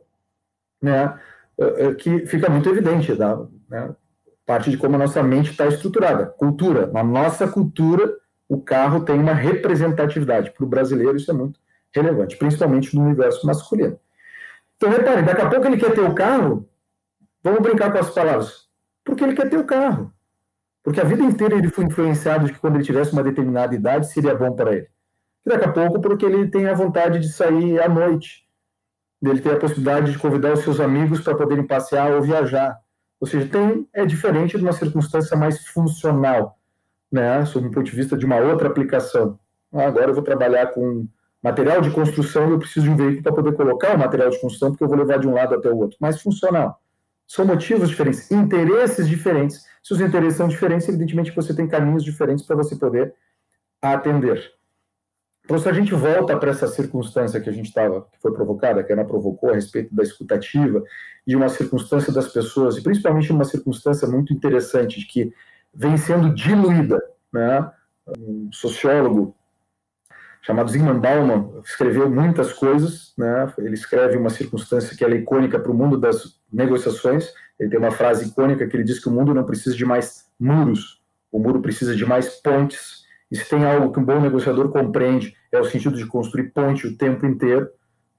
[0.82, 1.20] né,
[1.58, 3.96] eh, eh, que fica muito evidente, da, né,
[4.46, 6.26] parte de como a nossa mente está estruturada.
[6.26, 6.88] Cultura.
[6.88, 8.16] Na nossa cultura,
[8.48, 10.52] o carro tem uma representatividade.
[10.52, 11.60] Para o brasileiro, isso é muito
[11.94, 14.00] relevante, principalmente no universo masculino.
[14.78, 16.70] Então, repare, daqui a pouco ele quer ter o carro,
[17.42, 18.68] Vamos brincar com as palavras.
[19.04, 20.14] Porque ele quer ter o carro.
[20.84, 24.12] Porque a vida inteira ele foi influenciado de que quando ele tivesse uma determinada idade
[24.12, 24.88] seria bom para ele.
[25.46, 28.46] E daqui a pouco, porque ele tem a vontade de sair à noite,
[29.22, 32.80] ele tem a possibilidade de convidar os seus amigos para poderem passear ou viajar.
[33.20, 36.58] Ou seja, tem, é diferente de uma circunstância mais funcional,
[37.12, 39.38] né, sob o ponto de vista de uma outra aplicação.
[39.74, 41.06] Ah, agora eu vou trabalhar com
[41.44, 44.40] material de construção e eu preciso de um veículo para poder colocar o material de
[44.40, 45.98] construção, porque eu vou levar de um lado até o outro.
[46.00, 46.82] Mais funcional.
[47.28, 49.64] São motivos diferentes, interesses diferentes.
[49.84, 53.14] Se os interesses são diferentes, evidentemente você tem caminhos diferentes para você poder
[53.82, 54.59] atender.
[55.50, 58.84] Então, se a gente volta para essa circunstância que a gente estava, que foi provocada,
[58.84, 60.84] que a Ana provocou a respeito da escutativa,
[61.26, 65.34] e uma circunstância das pessoas, e principalmente uma circunstância muito interessante, de que
[65.74, 67.02] vem sendo diluída.
[67.34, 67.68] Né?
[68.16, 69.36] Um sociólogo
[70.44, 73.12] chamado Zygmunt Bauman escreveu muitas coisas.
[73.18, 73.52] Né?
[73.58, 77.34] Ele escreve uma circunstância que é icônica para o mundo das negociações.
[77.60, 80.28] Ele tem uma frase icônica que ele diz que o mundo não precisa de mais
[80.40, 82.99] muros, o muro precisa de mais pontes.
[83.32, 86.88] E se tem algo que um bom negociador compreende, é o sentido de construir ponte
[86.88, 87.70] o tempo inteiro,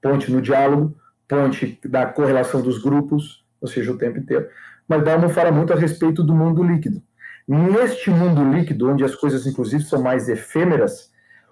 [0.01, 0.95] ponte no diálogo,
[1.27, 4.47] ponte da correlação dos grupos, ou seja, o tempo inteiro.
[4.87, 7.01] Mas Bauman fala muito a respeito do mundo líquido.
[7.47, 11.11] Neste mundo líquido, onde as coisas inclusive são mais efêmeras,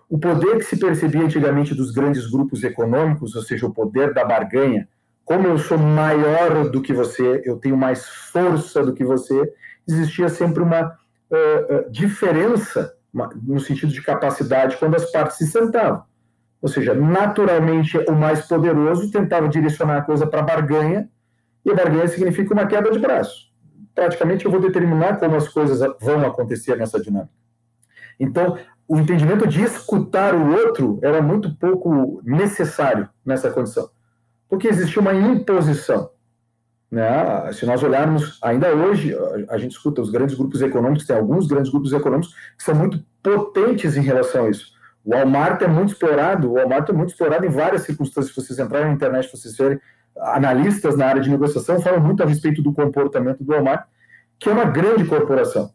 [0.10, 4.26] o poder que se percebia antigamente dos grandes grupos econômicos, ou seja, o poder da
[4.26, 4.88] barganha,
[5.24, 9.54] como eu sou maior do que você, eu tenho mais força do que você,
[9.88, 16.04] existia sempre uma uh, uh, diferença no sentido de capacidade, quando as partes se sentavam.
[16.62, 21.10] Ou seja, naturalmente o mais poderoso tentava direcionar a coisa para a barganha,
[21.66, 23.50] e a barganha significa uma queda de braço.
[23.94, 27.34] Praticamente eu vou determinar como as coisas vão acontecer nessa dinâmica.
[28.20, 28.58] Então,
[28.88, 33.90] o entendimento de escutar o outro era muito pouco necessário nessa condição,
[34.50, 36.10] porque existia uma imposição.
[36.92, 37.54] Né?
[37.54, 39.16] Se nós olharmos, ainda hoje,
[39.48, 43.04] a gente escuta os grandes grupos econômicos, tem alguns grandes grupos econômicos que são muito
[43.22, 44.74] potentes em relação a isso.
[45.06, 48.34] O Walmart é muito explorado, o Walmart é muito explorado em várias circunstâncias.
[48.34, 49.80] Se vocês entrarem na internet, vocês verem,
[50.18, 53.86] analistas na área de negociação falam muito a respeito do comportamento do Walmart,
[54.40, 55.72] que é uma grande corporação.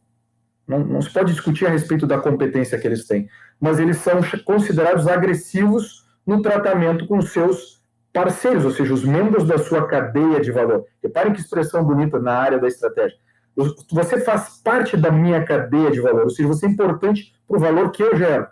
[0.67, 3.29] Não, não se pode discutir a respeito da competência que eles têm,
[3.61, 7.83] mas eles são considerados agressivos no tratamento com seus
[8.15, 10.85] parceiros, ou seja, os membros da sua cadeia de valor.
[11.03, 13.19] Reparem que expressão bonita na área da estratégia.
[13.91, 17.61] Você faz parte da minha cadeia de valor, ou seja, você é importante para o
[17.61, 18.47] valor que eu gero.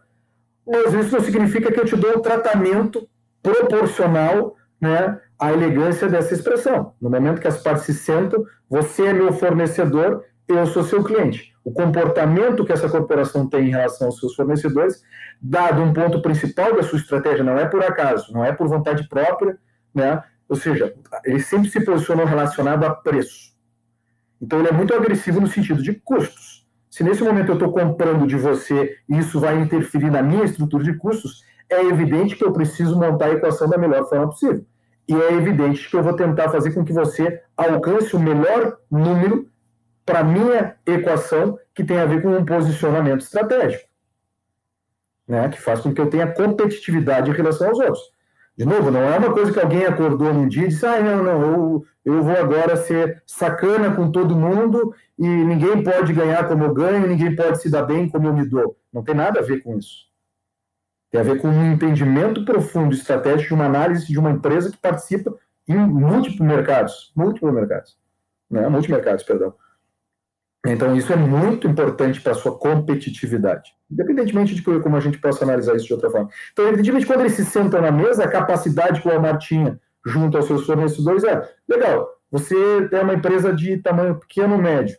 [0.67, 3.09] Mas isso não significa que eu te dou um tratamento
[3.41, 6.95] proporcional né, à elegância dessa expressão.
[7.01, 11.53] No momento que as partes se sentam, você é meu fornecedor, eu sou seu cliente.
[11.65, 15.03] O comportamento que essa corporação tem em relação aos seus fornecedores
[15.41, 19.09] dado um ponto principal da sua estratégia, não é por acaso, não é por vontade
[19.09, 19.59] própria,
[19.95, 20.23] né?
[20.49, 23.53] Ou seja, ele sempre se posicionou relacionado a preço.
[24.41, 26.67] Então ele é muito agressivo no sentido de custos.
[26.91, 30.85] Se nesse momento eu estou comprando de você e isso vai interferir na minha estrutura
[30.85, 34.65] de custos, é evidente que eu preciso montar a equação da melhor forma possível.
[35.09, 39.49] E é evidente que eu vou tentar fazer com que você alcance o melhor número
[40.05, 43.93] para minha equação que tem a ver com um posicionamento estratégico
[45.27, 48.13] né, que faz com que eu tenha competitividade em relação aos outros.
[48.57, 51.23] De novo, não é uma coisa que alguém acordou num dia e disse, ah, não,
[51.23, 56.65] não, eu, eu vou agora ser sacana com todo mundo e ninguém pode ganhar como
[56.65, 58.77] eu ganho, ninguém pode se dar bem como eu me dou.
[58.93, 60.11] Não tem nada a ver com isso.
[61.11, 64.77] Tem a ver com um entendimento profundo, estratégico de uma análise de uma empresa que
[64.77, 65.35] participa
[65.67, 67.97] em múltiplos mercados, múltiplos mercados,
[68.51, 69.55] né, multimercados, perdão.
[70.65, 75.45] Então, isso é muito importante para a sua competitividade, independentemente de como a gente possa
[75.45, 76.31] analisar isso de outra forma.
[76.53, 80.37] Então, evidentemente, quando eles se sentam na mesa, a capacidade que o Walmart tinha junto
[80.37, 82.55] aos seus fornecedores é: legal, você
[82.93, 84.97] é uma empresa de tamanho pequeno médio.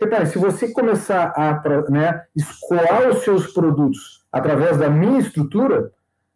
[0.00, 5.92] Repare, se você começar a né, escoar os seus produtos através da minha estrutura,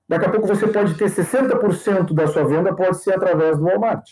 [0.09, 4.11] daqui a pouco você pode ter 60% da sua venda pode ser através do Walmart.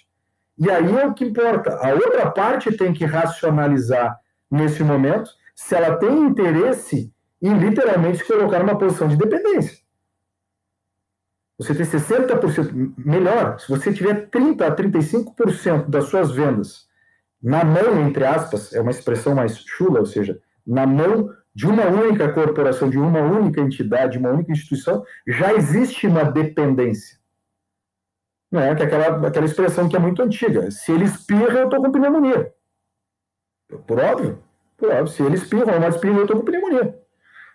[0.59, 1.77] E aí é o que importa.
[1.77, 4.19] A outra parte tem que racionalizar
[4.55, 9.85] nesse momento, se ela tem interesse em literalmente colocar numa posição de dependência.
[11.59, 16.89] Você tem 60%, melhor, se você tiver 30% a 35% das suas vendas
[17.45, 21.85] na mão, entre aspas, é uma expressão mais chula, ou seja, na mão de uma
[21.85, 27.19] única corporação, de uma única entidade, uma única instituição, já existe uma dependência.
[28.51, 28.75] Não é?
[28.75, 30.71] Que é aquela, aquela expressão que é muito antiga.
[30.71, 32.51] Se ele espirra, eu estou com pneumonia.
[33.87, 34.43] Por óbvio.
[34.83, 35.07] Óbvio.
[35.09, 36.99] Se ele espirra, uma espirra, eu estou com pneumonia.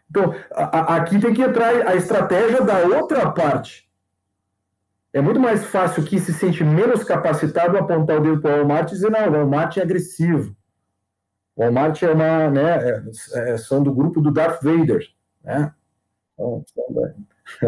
[0.09, 3.89] Então, a, a, aqui tem que entrar a estratégia da outra parte.
[5.11, 8.89] É muito mais fácil que se sente menos capacitado apontar o dedo para o Walmart
[8.89, 10.55] e dizer, não, o Walmart é agressivo.
[11.55, 13.03] O Walmart é uma, né, é,
[13.35, 15.07] é, são do grupo do Darth Vader,
[15.43, 15.73] né?
[16.33, 16.63] Então,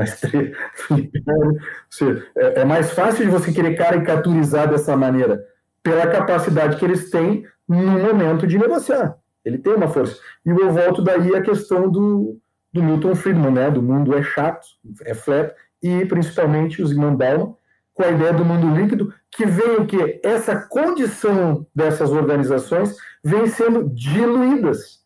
[2.38, 5.43] é, é mais fácil de você querer caricaturizar dessa maneira,
[5.84, 9.18] pela capacidade que eles têm no momento de negociar.
[9.44, 10.20] Ele tem uma força.
[10.46, 12.39] E eu volto daí à questão do,
[12.72, 13.72] do Milton Friedman, né?
[13.72, 14.66] Do mundo é chato,
[15.04, 17.56] é flat, e principalmente os irmãos Bauman,
[17.94, 20.20] com a ideia do mundo líquido, que vem o que?
[20.24, 25.02] Essa condição dessas organizações vem sendo diluídas.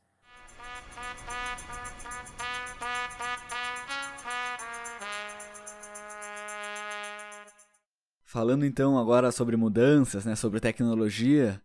[8.24, 11.62] Falando então agora sobre mudanças, né, sobre tecnologia,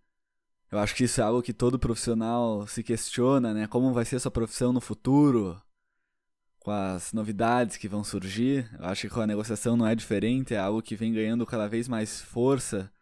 [0.71, 3.67] eu acho que isso é algo que todo profissional se questiona, né?
[3.67, 5.61] Como vai ser sua profissão no futuro?
[6.61, 8.71] Com as novidades que vão surgir.
[8.79, 11.67] Eu acho que com a negociação não é diferente, é algo que vem ganhando cada
[11.67, 12.93] vez mais força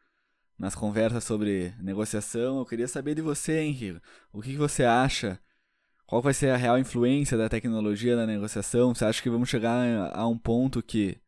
[0.59, 2.59] nas conversas sobre negociação.
[2.59, 4.01] Eu queria saber de você, Henrique.
[4.33, 5.39] O que você acha?
[6.07, 8.95] Qual vai ser a real influência da tecnologia na negociação?
[8.95, 11.21] Você acha que vamos chegar a um ponto que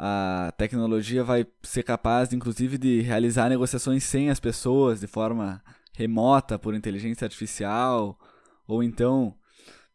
[0.00, 5.60] a tecnologia vai ser capaz, inclusive, de realizar negociações sem as pessoas, de forma
[5.92, 8.16] remota, por inteligência artificial,
[8.64, 9.34] ou então,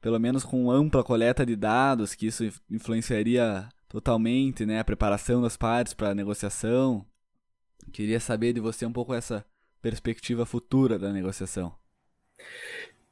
[0.01, 5.55] pelo menos com ampla coleta de dados, que isso influenciaria totalmente né, a preparação das
[5.55, 7.05] partes para a negociação.
[7.93, 9.45] Queria saber de você um pouco essa
[9.81, 11.73] perspectiva futura da negociação.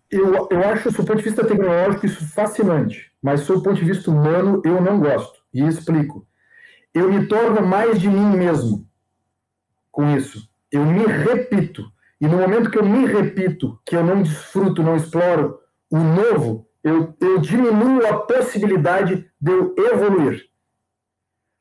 [0.09, 4.11] Eu, eu acho, do ponto de vista tecnológico, isso fascinante, mas, do ponto de vista
[4.11, 5.39] humano, eu não gosto.
[5.53, 6.27] E explico
[6.93, 8.85] eu me torno mais de mim mesmo
[9.91, 10.49] com isso.
[10.71, 11.91] Eu me repito.
[12.19, 16.67] E no momento que eu me repito, que eu não desfruto, não exploro o novo,
[16.83, 20.45] eu, eu diminuo a possibilidade de eu evoluir.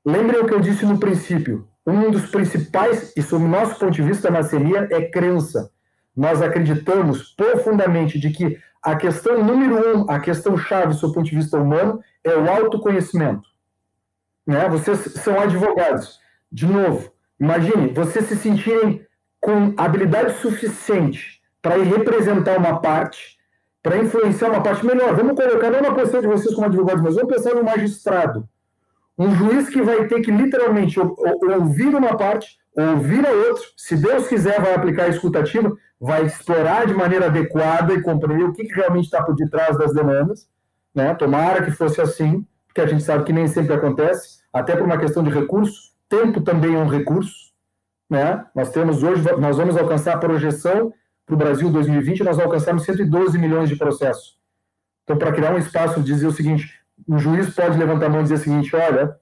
[0.05, 1.69] Lembrem o que eu disse no princípio.
[1.87, 5.71] Um dos principais, e sob nosso ponto de vista na CELIA, é crença.
[6.17, 11.37] Nós acreditamos profundamente de que a questão número um, a questão chave, do ponto de
[11.37, 13.50] vista humano, é o autoconhecimento
[14.51, 14.69] né?
[14.69, 16.19] Vocês são advogados.
[16.51, 19.07] De novo, imagine vocês se sentirem
[19.41, 23.39] com habilidade suficiente para ir representar uma parte,
[23.81, 25.15] para influenciar uma parte melhor.
[25.15, 28.49] Vamos colocar não na posição de vocês como advogados, mas vamos pensar no magistrado.
[29.17, 34.27] Um juiz que vai ter que literalmente ouvir uma parte, ouvir a outra, se Deus
[34.27, 38.75] quiser, vai aplicar a escutativa, vai explorar de maneira adequada e compreender o que, que
[38.75, 40.49] realmente está por detrás das demandas.
[40.93, 41.15] Né?
[41.15, 44.99] Tomara que fosse assim, porque a gente sabe que nem sempre acontece até por uma
[44.99, 45.93] questão de recurso.
[46.09, 47.51] Tempo também é um recurso.
[48.09, 48.45] Né?
[48.55, 50.93] Nós temos hoje, nós vamos alcançar a projeção
[51.25, 54.37] para o Brasil 2020, nós alcançamos 112 milhões de processos.
[55.05, 58.23] Então, para criar um espaço, dizer o seguinte: o juiz pode levantar a mão e
[58.25, 59.17] dizer o seguinte: olha,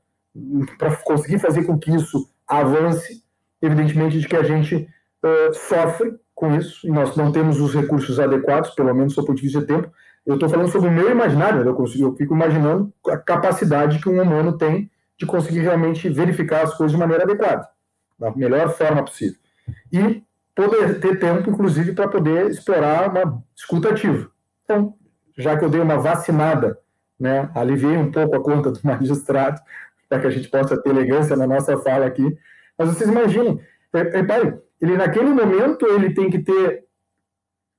[0.79, 3.22] para conseguir fazer com que isso avance,
[3.61, 4.89] evidentemente de que a gente
[5.22, 9.37] uh, sofre com isso, e nós não temos os recursos adequados, pelo menos do ponto
[9.37, 9.91] de vista de tempo.
[10.24, 14.09] Eu estou falando sobre o meu imaginário, eu, consigo, eu fico imaginando a capacidade que
[14.09, 17.69] um humano tem de conseguir realmente verificar as coisas de maneira adequada,
[18.19, 19.37] da melhor forma possível.
[19.93, 20.23] E
[20.55, 24.31] poder ter tempo, inclusive, para poder explorar uma escuta ativa.
[24.64, 24.95] Então,
[25.37, 26.79] já que eu dei uma vacinada,
[27.19, 29.61] né, aliviei um pouco a conta do magistrado,
[30.09, 32.37] para que a gente possa ter elegância na nossa fala aqui.
[32.79, 33.61] Mas vocês imaginem,
[33.93, 36.85] repare, ele naquele momento ele tem que ter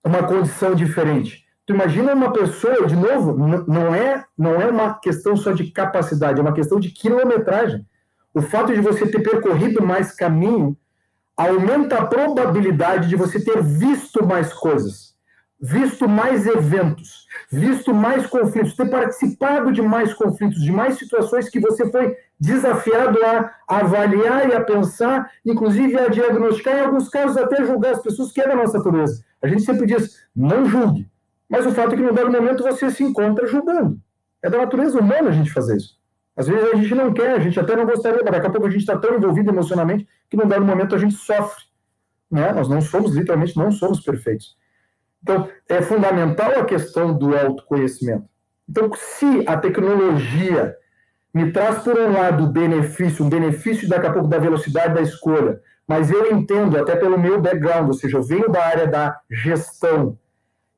[0.03, 1.45] uma condição diferente.
[1.69, 6.39] Tu imagina uma pessoa, de novo, não é, não é uma questão só de capacidade,
[6.39, 7.85] é uma questão de quilometragem.
[8.33, 10.75] O fato de você ter percorrido mais caminho
[11.37, 15.13] aumenta a probabilidade de você ter visto mais coisas,
[15.61, 21.59] visto mais eventos, visto mais conflitos, ter participado de mais conflitos, de mais situações que
[21.59, 27.63] você foi desafiado a avaliar e a pensar, inclusive a diagnosticar, em alguns casos até
[27.63, 29.23] julgar as pessoas, que é da nossa natureza.
[29.39, 31.07] A gente sempre diz, não julgue,
[31.49, 33.99] mas o fato é que no dado momento você se encontra julgando.
[34.41, 35.97] É da natureza humana a gente fazer isso.
[36.35, 38.67] Às vezes a gente não quer, a gente até não gostaria, mas daqui a pouco
[38.67, 41.63] a gente está tão envolvido emocionalmente que no dado momento a gente sofre.
[42.31, 42.51] Né?
[42.53, 44.55] Nós não somos, literalmente, não somos perfeitos.
[45.21, 48.25] Então, é fundamental a questão do autoconhecimento.
[48.69, 50.75] Então, se a tecnologia
[51.33, 55.59] me traz, por um lado, benefício, um benefício daqui a pouco da velocidade da escolha,
[55.87, 60.17] mas eu entendo, até pelo meu background, ou seja, eu venho da área da gestão,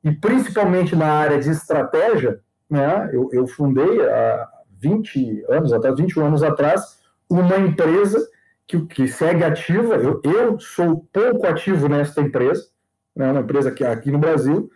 [0.04, 4.48] e principalmente na área de estratégia, né, eu, eu fundei há
[4.80, 6.98] 20 anos, até 21 anos atrás,
[7.30, 8.18] uma empresa
[8.66, 9.94] que, que segue ativa.
[9.94, 12.66] Eu, eu sou pouco ativo nesta empresa,
[13.14, 14.70] né, uma empresa que aqui no Brasil,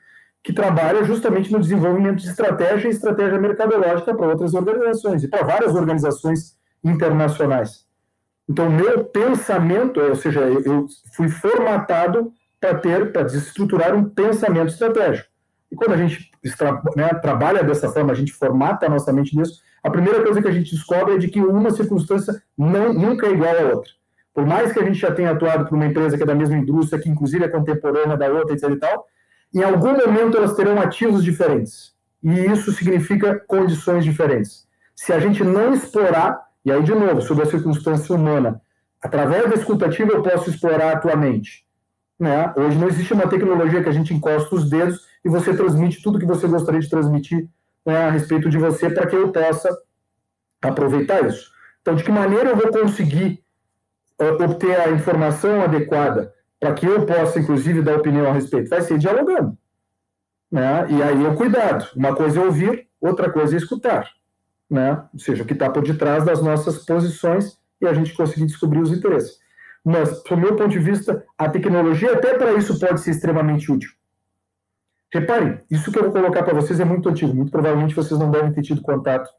[0.44, 5.44] que trabalha justamente no desenvolvimento de estratégia e estratégia mercadológica para outras organizações e para
[5.44, 7.84] várias organizações internacionais.
[8.48, 12.32] Então, meu pensamento, ou seja, eu fui formatado
[12.66, 15.28] para ter, para desestruturar um pensamento estratégico.
[15.70, 16.30] E quando a gente
[16.96, 20.48] né, trabalha dessa forma, a gente formata a nossa mente nisso, a primeira coisa que
[20.48, 23.90] a gente descobre é de que uma circunstância não, nunca é igual à outra.
[24.34, 26.56] Por mais que a gente já tenha atuado para uma empresa que é da mesma
[26.56, 29.06] indústria, que inclusive é contemporânea da outra, etc e tal,
[29.54, 31.94] em algum momento elas terão ativos diferentes.
[32.22, 34.66] E isso significa condições diferentes.
[34.94, 38.60] Se a gente não explorar, e aí de novo, sobre a circunstância humana,
[39.00, 41.65] através da escutativa eu posso explorar a tua mente.
[42.18, 42.52] Né?
[42.56, 46.18] Hoje não existe uma tecnologia que a gente encosta os dedos e você transmite tudo
[46.18, 47.48] que você gostaria de transmitir
[47.84, 49.68] né, a respeito de você para que eu possa
[50.62, 51.50] aproveitar isso.
[51.82, 53.44] Então, de que maneira eu vou conseguir
[54.20, 58.70] uh, obter a informação adequada para que eu possa, inclusive, dar opinião a respeito?
[58.70, 59.56] Vai ser dialogando.
[60.50, 60.86] Né?
[60.90, 61.86] E aí é o cuidado.
[61.94, 64.10] Uma coisa é ouvir, outra coisa é escutar.
[64.68, 65.00] Né?
[65.12, 68.80] Ou seja, o que está por detrás das nossas posições e a gente conseguir descobrir
[68.80, 69.38] os interesses.
[69.86, 73.88] Mas, do meu ponto de vista, a tecnologia até para isso pode ser extremamente útil.
[75.14, 77.32] Reparem, isso que eu vou colocar para vocês é muito antigo.
[77.32, 79.30] Muito provavelmente vocês não devem ter tido contato.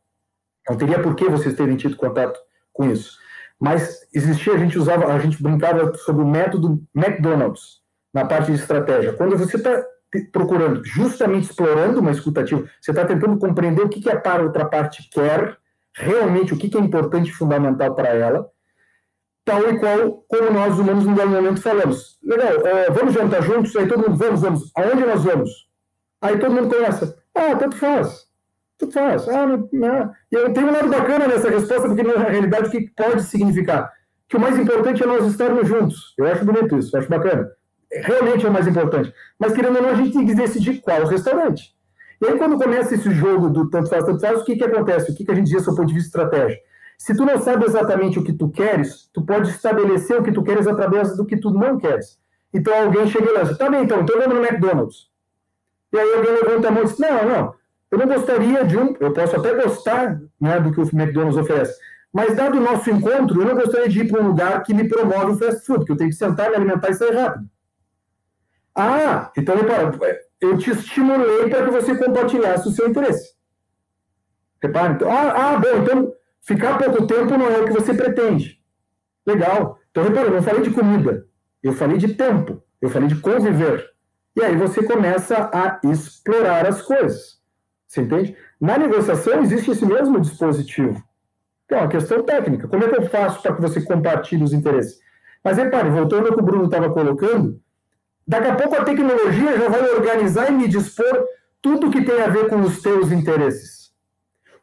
[0.69, 2.39] Não teria por que vocês terem tido contato
[2.71, 3.17] com isso.
[3.59, 7.81] Mas existia, a gente usava, a gente brincava sobre o método McDonald's
[8.13, 9.11] na parte de estratégia.
[9.11, 9.83] Quando você está
[10.31, 15.09] procurando, justamente explorando uma escutativa, você está tentando compreender o que, que a outra parte
[15.11, 15.57] quer,
[15.93, 18.49] realmente o que, que é importante e fundamental para ela,
[19.47, 22.19] tal e qual como nós humanos no momento falamos.
[22.21, 23.73] Legal, é, vamos jantar juntos?
[23.77, 24.71] Aí todo mundo, vamos, vamos.
[24.75, 25.49] Aonde nós vamos?
[26.21, 28.27] Aí todo mundo começa, ah, tanto faz.
[28.77, 29.27] Tanto faz.
[29.29, 30.11] Ah, não, não.
[30.31, 33.89] E eu tenho um lado bacana nessa resposta, porque na realidade o que pode significar?
[34.27, 36.13] Que o mais importante é nós estarmos juntos.
[36.17, 37.49] Eu acho bonito isso, eu acho bacana.
[37.89, 39.13] Realmente é o mais importante.
[39.39, 41.73] Mas querendo ou não, a gente tem que decidir qual restaurante.
[42.21, 45.11] E aí, quando começa esse jogo do tanto faz, tanto faz, o que, que acontece?
[45.11, 46.63] O que, que a gente diz do ponto de vista estratégico?
[46.97, 50.43] Se tu não sabe exatamente o que tu queres, tu pode estabelecer o que tu
[50.43, 52.19] queres através do que tu não queres.
[52.53, 55.09] Então alguém chega e lança, tá bem, então, então vamos no McDonald's.
[55.93, 57.55] E aí alguém levanta a mão e diz, não, não,
[57.91, 61.77] eu não gostaria de um, eu posso até gostar né, do que o McDonald's oferece,
[62.11, 64.89] mas dado o nosso encontro, eu não gostaria de ir para um lugar que me
[64.89, 67.47] promove o fast food, que eu tenho que sentar, me alimentar e sair rápido.
[68.75, 69.55] Ah, então
[70.39, 73.35] eu te estimulei para que você compartilhasse o seu interesse.
[74.61, 76.13] Repare, então, ah, ah, bom, então
[76.47, 78.57] Ficar pouco tempo não é o que você pretende.
[79.25, 79.77] Legal.
[79.91, 81.27] Então, repara, eu não falei de comida.
[81.61, 82.63] Eu falei de tempo.
[82.81, 83.85] Eu falei de conviver.
[84.33, 87.41] E aí você começa a explorar as coisas.
[87.85, 88.37] Você entende?
[88.61, 91.03] Na negociação existe esse mesmo dispositivo.
[91.65, 92.69] Então, é uma questão técnica.
[92.69, 95.01] Como é que eu faço para que você compartilhe os interesses?
[95.43, 97.59] Mas repare, voltando ao que o Bruno estava colocando,
[98.25, 101.25] daqui a pouco a tecnologia já vai organizar e me dispor
[101.61, 103.76] tudo que tem a ver com os teus interesses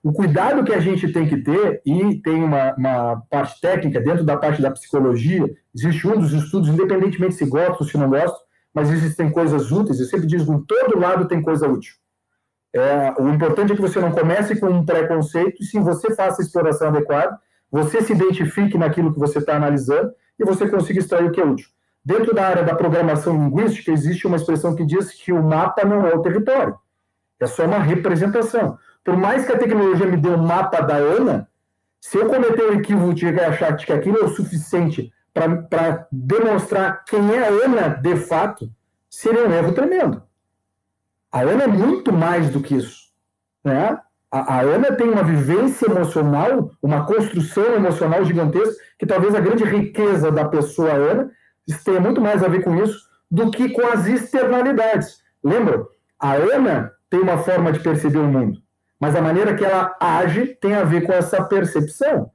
[0.05, 4.23] o cuidado que a gente tem que ter, e tem uma, uma, parte técnica dentro
[4.23, 5.43] da parte da psicologia,
[5.75, 8.37] existe um dos estudos, independentemente se gosta ou se não gosta,
[8.75, 11.95] mas existem coisas úteis, eu sempre digo, em todo lado tem coisa útil.
[12.75, 16.43] É, o importante é que você não comece com um preconceito, e sim você faça
[16.43, 17.39] a exploração adequada,
[17.73, 21.47] você se identifique naquilo que você está analisando, e você consiga extrair o que é
[21.47, 21.69] útil.
[22.05, 26.07] Dentro da área da programação linguística, existe uma expressão que diz que o mapa não
[26.07, 26.77] é o território,
[27.41, 31.47] é só uma representação por mais que a tecnologia me dê um mapa da Ana,
[32.01, 37.35] se eu cometer o equívoco de achar que aquilo é o suficiente para demonstrar quem
[37.35, 38.71] é a Ana de fato,
[39.11, 40.23] seria um erro tremendo.
[41.31, 43.13] A Ana é muito mais do que isso.
[43.63, 43.99] Né?
[44.31, 49.65] A, a Ana tem uma vivência emocional, uma construção emocional gigantesca, que talvez a grande
[49.65, 51.31] riqueza da pessoa Ana
[51.85, 52.99] tenha muito mais a ver com isso
[53.31, 55.19] do que com as externalidades.
[55.43, 55.85] Lembra?
[56.19, 58.64] A Ana tem uma forma de perceber o mundo
[59.05, 62.31] mas a maneira que ela age tem a ver com essa percepção.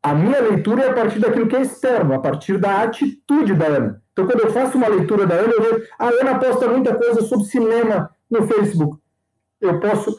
[0.00, 3.66] A minha leitura é a partir daquilo que é externo, a partir da atitude da
[3.66, 4.02] Ana.
[4.12, 7.22] Então, quando eu faço uma leitura da Ana, eu vejo, a Ana posta muita coisa
[7.22, 9.02] sobre cinema no Facebook.
[9.60, 10.16] Eu posso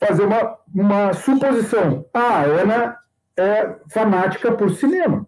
[0.00, 2.06] fazer uma, uma suposição.
[2.14, 2.96] Ah, a Ana
[3.36, 5.26] é fanática por cinema.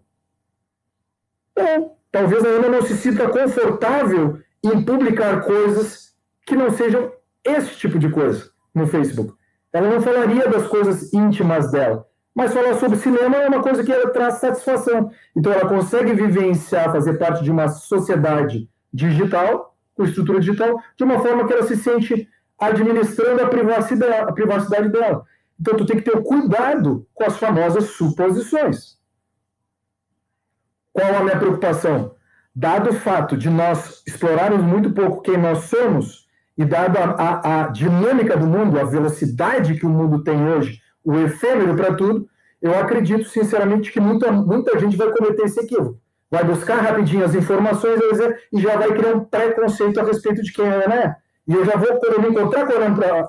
[1.55, 7.13] Bom, talvez a Ana não se sinta confortável em publicar coisas que não sejam
[7.43, 9.35] esse tipo de coisa no Facebook.
[9.75, 13.91] Ela não falaria das coisas íntimas dela, mas falar sobre cinema é uma coisa que
[13.91, 15.11] ela traz satisfação.
[15.35, 21.19] Então ela consegue vivenciar, fazer parte de uma sociedade digital, com estrutura digital, de uma
[21.19, 22.25] forma que ela se sente
[22.57, 25.25] administrando a privacidade, a privacidade dela.
[25.59, 28.97] Então tu tem que ter cuidado com as famosas suposições.
[30.93, 32.15] Qual a minha preocupação?
[32.55, 36.24] Dado o fato de nós explorarmos muito pouco quem nós somos,
[36.57, 41.15] e dada a, a, dinâmica do mundo, a velocidade que o mundo tem hoje, o
[41.15, 42.27] efêmero para tudo,
[42.61, 45.99] eu acredito sinceramente que muita, muita gente vai cometer esse equívoco.
[46.31, 47.99] Vai buscar rapidinho as informações
[48.51, 51.15] e já vai criar um preconceito a respeito de quem ela é.
[51.47, 52.73] E eu já vou, quando eu me encontrar com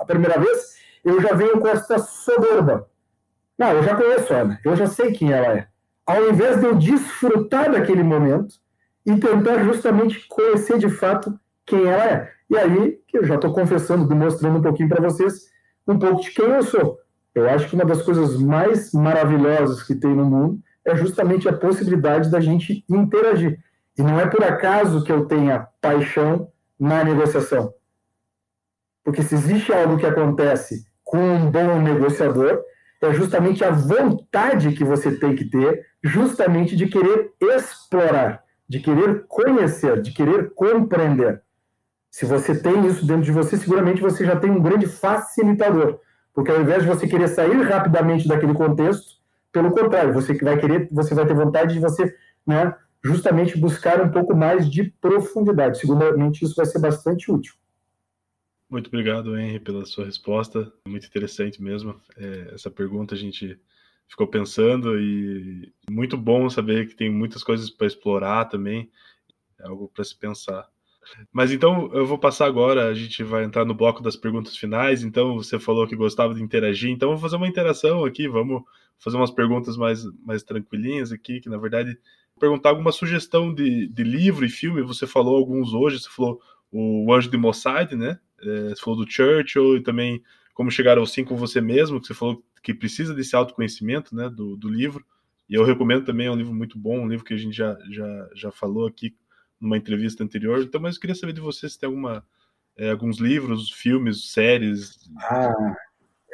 [0.02, 2.88] a primeira vez, eu já venho com essa soberba.
[3.58, 5.66] Não, eu já conheço ela, eu já sei quem ela é.
[6.06, 8.54] Ao invés de eu desfrutar daquele momento
[9.04, 12.32] e tentar justamente conhecer de fato quem ela é.
[12.48, 15.50] E aí, que eu já estou confessando, demonstrando um pouquinho para vocês
[15.86, 16.98] um pouco de quem eu sou.
[17.34, 21.52] Eu acho que uma das coisas mais maravilhosas que tem no mundo é justamente a
[21.52, 23.58] possibilidade da gente interagir.
[23.98, 27.72] E não é por acaso que eu tenha paixão na negociação.
[29.04, 32.62] Porque se existe algo que acontece com um bom negociador,
[33.02, 39.24] é justamente a vontade que você tem que ter, justamente de querer explorar, de querer
[39.28, 41.42] conhecer, de querer compreender.
[42.16, 46.00] Se você tem isso dentro de você, seguramente você já tem um grande facilitador.
[46.32, 49.20] Porque ao invés de você querer sair rapidamente daquele contexto,
[49.52, 54.10] pelo contrário, você vai querer, você vai ter vontade de você, né, justamente buscar um
[54.10, 55.78] pouco mais de profundidade.
[55.78, 57.52] Seguramente isso vai ser bastante útil.
[58.70, 60.72] Muito obrigado, Henry, pela sua resposta.
[60.88, 62.00] Muito interessante mesmo.
[62.16, 63.60] É, essa pergunta a gente
[64.08, 68.90] ficou pensando e muito bom saber que tem muitas coisas para explorar também.
[69.60, 70.66] É algo para se pensar.
[71.32, 75.02] Mas então eu vou passar agora, a gente vai entrar no bloco das perguntas finais.
[75.02, 78.62] Então você falou que gostava de interagir, então vou fazer uma interação aqui, vamos
[78.98, 81.98] fazer umas perguntas mais, mais tranquilinhas aqui, que na verdade
[82.38, 84.82] perguntar alguma sugestão de, de livro e filme.
[84.82, 86.40] Você falou alguns hoje, você falou
[86.70, 88.18] o Anjo de Mossad, né?
[88.40, 90.22] É, você falou do Churchill e também
[90.54, 94.28] Como Chegar ao Sim com Você Mesmo, que você falou que precisa desse autoconhecimento, né?
[94.28, 95.04] Do, do livro.
[95.48, 97.78] E eu recomendo também, é um livro muito bom, um livro que a gente já,
[97.90, 99.14] já, já falou aqui
[99.61, 100.61] numa entrevista anterior.
[100.61, 102.24] Então, mas eu queria saber de você se tem alguma,
[102.76, 104.98] é, alguns livros, filmes, séries.
[105.18, 105.76] Ah,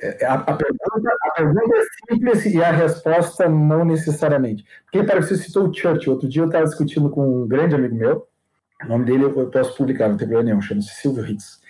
[0.03, 4.65] é, a, a, pergunta, a, pergunta, é simples e a resposta não necessariamente.
[4.91, 6.13] Para você citou o Churchill.
[6.13, 8.27] Outro dia eu estava discutindo com um grande amigo meu.
[8.85, 10.61] O nome dele eu posso publicar, não tem problema nenhum.
[10.61, 11.63] Chama-se Silvio Hicks.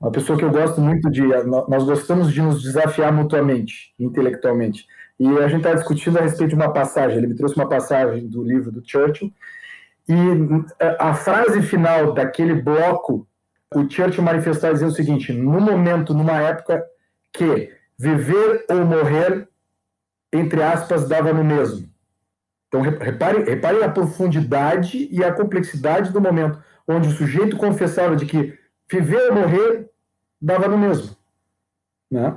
[0.00, 1.22] Uma pessoa que eu gosto muito de.
[1.22, 4.86] Nós gostamos de nos desafiar mutuamente, intelectualmente.
[5.18, 7.18] E a gente está discutindo a respeito de uma passagem.
[7.18, 9.30] Ele me trouxe uma passagem do livro do Churchill
[10.08, 10.14] e
[10.98, 13.26] a frase final daquele bloco,
[13.74, 16.84] o Churchill manifestar dizendo o seguinte: no momento, numa época
[17.32, 19.48] que viver ou morrer,
[20.32, 21.88] entre aspas, dava no mesmo.
[22.68, 28.26] Então, repare, repare a profundidade e a complexidade do momento, onde o sujeito confessava de
[28.26, 28.58] que
[28.90, 29.88] viver ou morrer
[30.40, 31.16] dava no mesmo.
[32.10, 32.36] Né?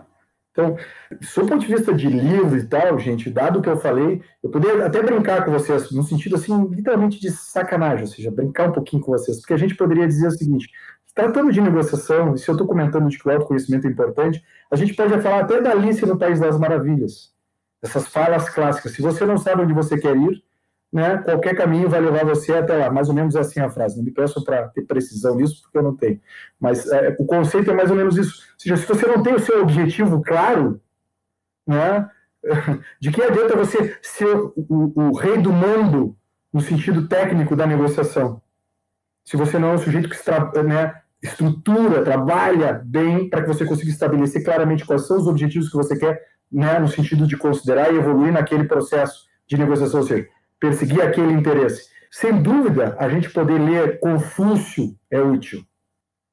[0.58, 0.76] Então,
[1.12, 4.50] do ponto de vista de livro e tal, gente, dado o que eu falei, eu
[4.50, 8.72] poderia até brincar com vocês, no sentido assim, literalmente de sacanagem, ou seja, brincar um
[8.72, 10.68] pouquinho com vocês, porque a gente poderia dizer o seguinte:
[11.14, 14.76] tratando de negociação, e se eu estou comentando de que o autoconhecimento é importante, a
[14.76, 17.32] gente pode falar até da Alice no País das Maravilhas,
[17.80, 18.94] essas falas clássicas.
[18.94, 20.44] Se você não sabe onde você quer ir,
[20.92, 22.90] né, qualquer caminho vai levar você até lá.
[22.90, 23.98] Mais ou menos assim a frase.
[23.98, 26.20] Não me peço para ter precisão nisso, porque eu não tenho.
[26.60, 28.42] Mas é, o conceito é mais ou menos isso.
[28.54, 30.82] Ou seja, se você não tem o seu objetivo claro,
[31.68, 32.10] né,
[33.00, 36.16] de que adianta você ser o, o, o rei do mundo
[36.52, 38.42] no sentido técnico da negociação?
[39.26, 43.90] Se você não é um sujeito que né, estrutura, trabalha bem para que você consiga
[43.90, 47.98] estabelecer claramente quais são os objetivos que você quer, né, no sentido de considerar e
[47.98, 50.28] evoluir naquele processo de negociação, ou seja,
[50.60, 51.90] perseguir aquele interesse.
[52.12, 55.64] Sem dúvida, a gente poder ler Confúcio é útil.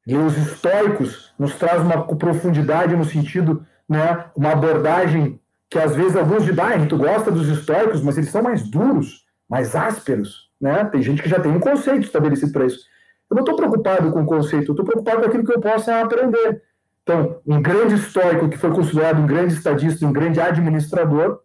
[0.06, 6.16] Ler os estoicos nos traz uma profundidade no sentido, né, uma abordagem que às vezes
[6.16, 10.84] alguns de bairro, tu gosta dos estoicos, mas eles são mais duros, mais ásperos, né?
[10.84, 12.86] Tem gente que já tem um conceito estabelecido para isso.
[13.28, 16.00] Eu não estou preocupado com o conceito, eu estou preocupado com aquilo que eu possa
[16.00, 16.62] aprender.
[17.02, 21.40] Então, um grande estoico que foi considerado um grande estadista, um grande administrador,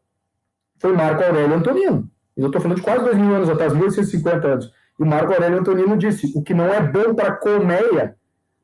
[0.80, 2.10] foi Marco Aurélio Antonino.
[2.42, 4.72] Eu estou falando de quase dois mil anos atrás, 1850 anos.
[5.00, 8.16] E Marco Aurélio Antonino disse: o que não é bom para a colmeia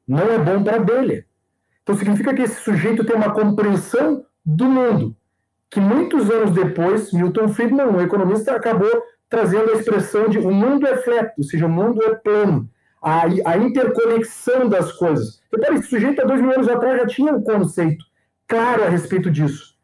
[0.08, 1.26] não é bom para a abelha.
[1.82, 5.16] Então significa que esse sujeito tem uma compreensão do mundo,
[5.70, 10.88] que muitos anos depois, Milton Friedman, um economista, acabou trazendo a expressão de o mundo
[10.88, 12.70] é flat, ou seja, o mundo é plano,
[13.02, 15.42] a, a interconexão das coisas.
[15.52, 18.06] Repare, esse sujeito há dois mil anos atrás já tinha um conceito
[18.48, 19.76] claro a respeito disso,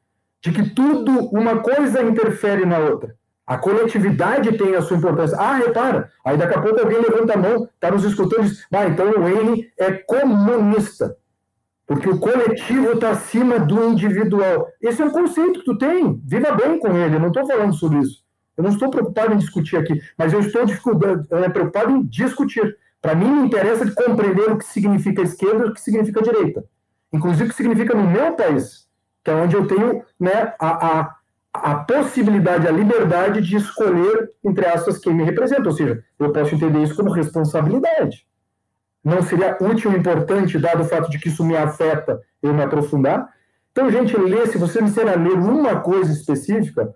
[0.41, 3.15] de que tudo, uma coisa interfere na outra.
[3.51, 5.37] A coletividade tem a sua importância.
[5.37, 8.65] Ah, repara, aí daqui a pouco alguém levanta a mão, está nos escutando e diz,
[8.71, 11.17] ah, então o Henry é comunista,
[11.85, 14.69] porque o coletivo está acima do individual.
[14.81, 17.73] Esse é um conceito que tu tem, viva bem com ele, eu não estou falando
[17.73, 18.23] sobre isso.
[18.55, 22.77] Eu não estou preocupado em discutir aqui, mas eu estou é, preocupado em discutir.
[23.01, 26.63] Para mim, me interessa de compreender o que significa esquerda e o que significa direita.
[27.11, 28.87] Inclusive, o que significa no meu país,
[29.25, 31.15] que é onde eu tenho né, a, a
[31.53, 35.67] a possibilidade, a liberdade de escolher, entre aspas, quem me representa.
[35.67, 38.25] Ou seja, eu posso entender isso como responsabilidade.
[39.03, 42.63] Não seria útil e importante, dado o fato de que isso me afeta, eu me
[42.63, 43.27] aprofundar?
[43.71, 46.93] Então, gente, ler, se você me a ler uma coisa específica,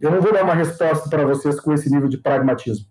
[0.00, 2.86] eu não vou dar uma resposta para vocês com esse nível de pragmatismo.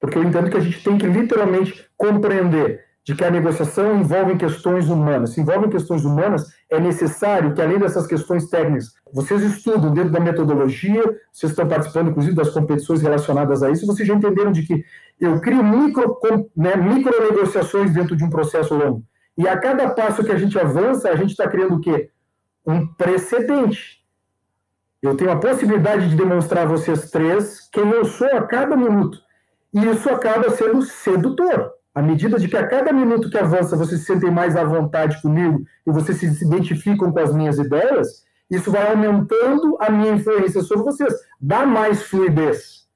[0.00, 4.36] Porque eu entendo que a gente tem que literalmente compreender de que a negociação envolve
[4.36, 5.30] questões humanas.
[5.30, 10.20] Se envolve questões humanas, é necessário que, além dessas questões técnicas, vocês estudam dentro da
[10.20, 14.84] metodologia, vocês estão participando, inclusive, das competições relacionadas a isso, vocês já entenderam de que
[15.20, 16.20] eu crio micro,
[16.56, 19.02] né, micro negociações dentro de um processo longo.
[19.36, 22.10] E a cada passo que a gente avança, a gente está criando o quê?
[22.64, 24.04] Um precedente.
[25.02, 29.18] Eu tenho a possibilidade de demonstrar a vocês três quem eu sou a cada minuto.
[29.74, 31.79] E isso acaba sendo sedutor.
[31.94, 35.20] À medida de que a cada minuto que avança vocês se sentem mais à vontade
[35.20, 40.62] comigo e vocês se identificam com as minhas ideias, isso vai aumentando a minha influência
[40.62, 42.88] sobre vocês, dá mais fluidez.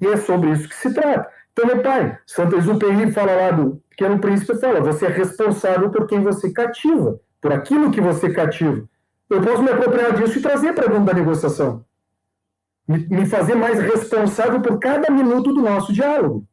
[0.00, 1.28] E é sobre isso que se trata.
[1.52, 6.06] Então, meu pai, Santo Exupéry fala lá do Pequeno Príncipe, fala, você é responsável por
[6.06, 8.88] quem você cativa, por aquilo que você cativa.
[9.28, 11.84] Eu posso me apropriar disso e trazer para dentro da negociação.
[12.86, 16.46] Me fazer mais responsável por cada minuto do nosso diálogo.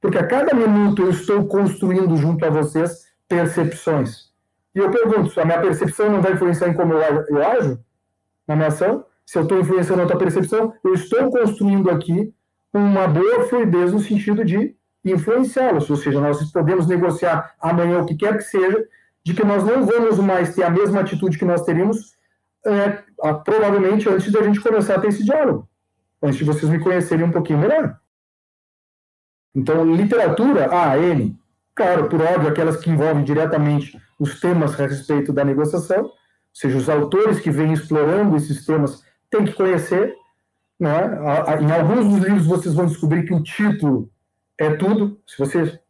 [0.00, 4.26] Porque a cada minuto eu estou construindo junto a vocês percepções.
[4.74, 7.78] E eu pergunto, a minha percepção não vai influenciar em como eu, ajo
[8.46, 9.04] na minha ação?
[9.24, 12.32] Se eu estou influenciando a tua percepção, eu estou construindo aqui
[12.72, 15.88] uma boa fluidez no sentido de influenciá-los.
[15.88, 18.86] Ou seja, nós podemos negociar amanhã o que quer que seja,
[19.24, 22.14] de que nós não vamos mais ter a mesma atitude que nós teríamos
[22.66, 23.02] é,
[23.44, 25.68] provavelmente antes de a gente começar a ter esse diálogo.
[26.22, 27.98] Antes de vocês me conhecerem um pouquinho melhor.
[29.56, 31.34] Então, literatura, A, N,
[31.74, 36.12] claro, por óbvio, aquelas que envolvem diretamente os temas a respeito da negociação, ou
[36.52, 40.14] seja, os autores que vêm explorando esses temas têm que conhecer.
[40.78, 40.90] Né?
[41.62, 44.10] Em alguns dos livros vocês vão descobrir que o título
[44.58, 45.18] é tudo.
[45.26, 45.80] Se você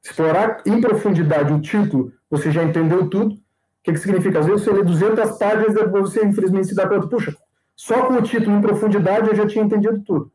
[0.00, 3.34] explorar em profundidade o título, você já entendeu tudo.
[3.34, 3.38] O
[3.82, 4.38] que, que significa?
[4.38, 7.36] Às vezes você lê 200 páginas e depois você, infelizmente, se dá conta, puxa,
[7.74, 10.30] só com o título em profundidade eu já tinha entendido tudo.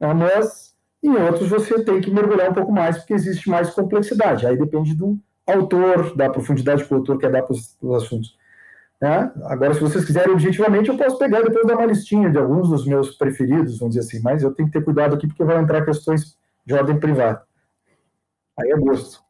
[0.00, 0.73] Mas
[1.06, 4.46] em outros você tem que mergulhar um pouco mais, porque existe mais complexidade.
[4.46, 8.38] Aí depende do autor, da profundidade que o autor quer dar para os assuntos.
[9.00, 9.30] Né?
[9.44, 12.86] Agora, se vocês quiserem objetivamente, eu posso pegar depois dar uma listinha de alguns dos
[12.86, 15.84] meus preferidos, vamos dizer assim, mas eu tenho que ter cuidado aqui, porque vai entrar
[15.84, 17.42] questões de ordem privada.
[18.58, 19.22] Aí é gosto.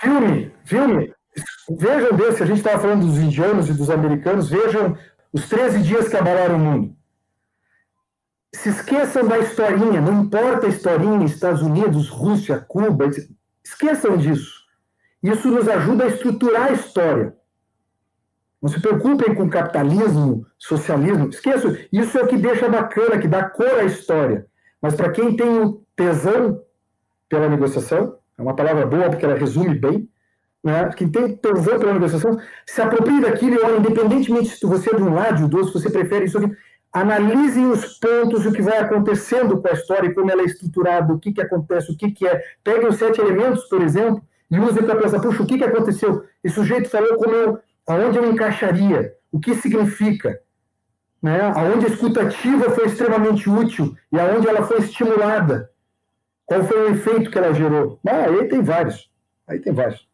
[0.00, 1.14] Filme, filme.
[1.78, 4.96] Vejam desse, a gente estava falando dos indianos e dos americanos, vejam
[5.32, 6.99] os 13 dias que abalaram o mundo
[8.54, 13.08] se esqueçam da historinha, não importa a historinha, Estados Unidos, Rússia, Cuba,
[13.64, 14.60] esqueçam disso.
[15.22, 17.34] Isso nos ajuda a estruturar a história.
[18.60, 21.76] Não se preocupem com capitalismo, socialismo, esqueçam.
[21.92, 24.46] Isso é o que deixa bacana, que dá cor à história.
[24.82, 26.62] Mas para quem tem o tesão
[27.28, 30.08] pela negociação, é uma palavra boa porque ela resume bem,
[30.62, 30.90] né?
[30.94, 35.02] quem tem tesão pela negociação, se apropria daquilo e olha, independentemente se você é de
[35.02, 36.54] um lado ou do outro, se você prefere isso aqui,
[36.92, 41.18] analisem os pontos, o que vai acontecendo com a história, como ela é estruturada, o
[41.18, 42.42] que, que acontece, o que, que é.
[42.64, 46.24] Peguem os sete elementos, por exemplo, e usem para pensar, puxa, o que, que aconteceu?
[46.42, 50.40] Esse sujeito falou como eu, aonde eu encaixaria, o que significa,
[51.22, 51.40] né?
[51.54, 55.70] aonde a escutativa foi extremamente útil e aonde ela foi estimulada.
[56.44, 58.00] Qual foi o efeito que ela gerou?
[58.04, 59.08] Ah, aí tem vários.
[59.46, 60.08] Aí tem vários.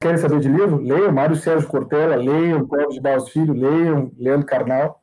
[0.00, 0.76] Querem saber de livro?
[0.76, 5.02] Leiam Mário Sérgio Cortella, leiam Clóvis de Barros Filho, leiam Leandro Carnal.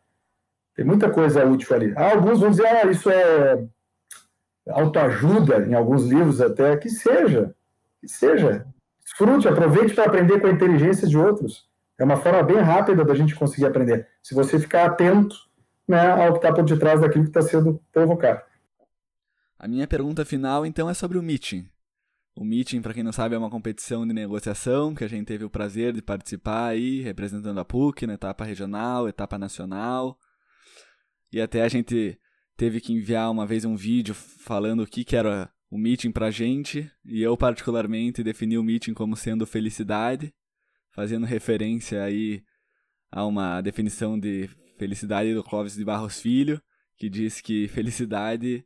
[0.76, 1.94] Tem muita coisa útil ali.
[1.96, 3.66] Alguns vão dizer, ah, isso é
[4.68, 7.56] autoajuda, em alguns livros até, que seja,
[8.02, 8.66] que seja.
[9.04, 11.70] Desfrute, aproveite para aprender com a inteligência de outros.
[11.98, 14.08] É uma forma bem rápida da gente conseguir aprender.
[14.22, 15.36] Se você ficar atento
[15.88, 18.42] né, ao que está por detrás daquilo que está sendo provocado.
[19.58, 21.70] A minha pergunta final, então, é sobre o meeting.
[22.36, 25.46] O meeting, para quem não sabe, é uma competição de negociação que a gente teve
[25.46, 30.20] o prazer de participar aí, representando a PUC na etapa regional, etapa nacional.
[31.36, 32.18] E até a gente
[32.56, 36.32] teve que enviar uma vez um vídeo falando o que, que era o meeting pra
[36.32, 36.90] gente.
[37.04, 40.34] E eu, particularmente, defini o meeting como sendo felicidade,
[40.92, 42.42] fazendo referência aí
[43.12, 46.62] a uma definição de felicidade do Clóvis de Barros Filho,
[46.96, 48.66] que diz que felicidade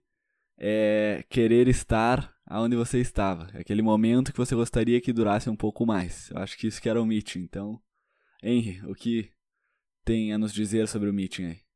[0.55, 3.49] é querer estar aonde você estava.
[3.55, 6.29] É aquele momento que você gostaria que durasse um pouco mais.
[6.29, 7.39] Eu acho que isso que era o meeting.
[7.39, 7.81] Então,
[8.43, 9.31] Henry, o que
[10.05, 11.68] tem a nos dizer sobre o meeting aí?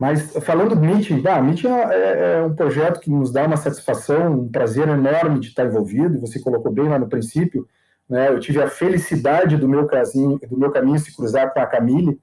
[0.00, 4.32] Mas falando do Meeting, ah, Meeting é, é, um projeto que nos dá uma satisfação,
[4.32, 7.68] um prazer enorme de estar envolvido, você colocou bem lá no princípio,
[8.08, 11.66] né, eu tive a felicidade do meu, casinho, do meu caminho se cruzar com a
[11.66, 12.18] Camille,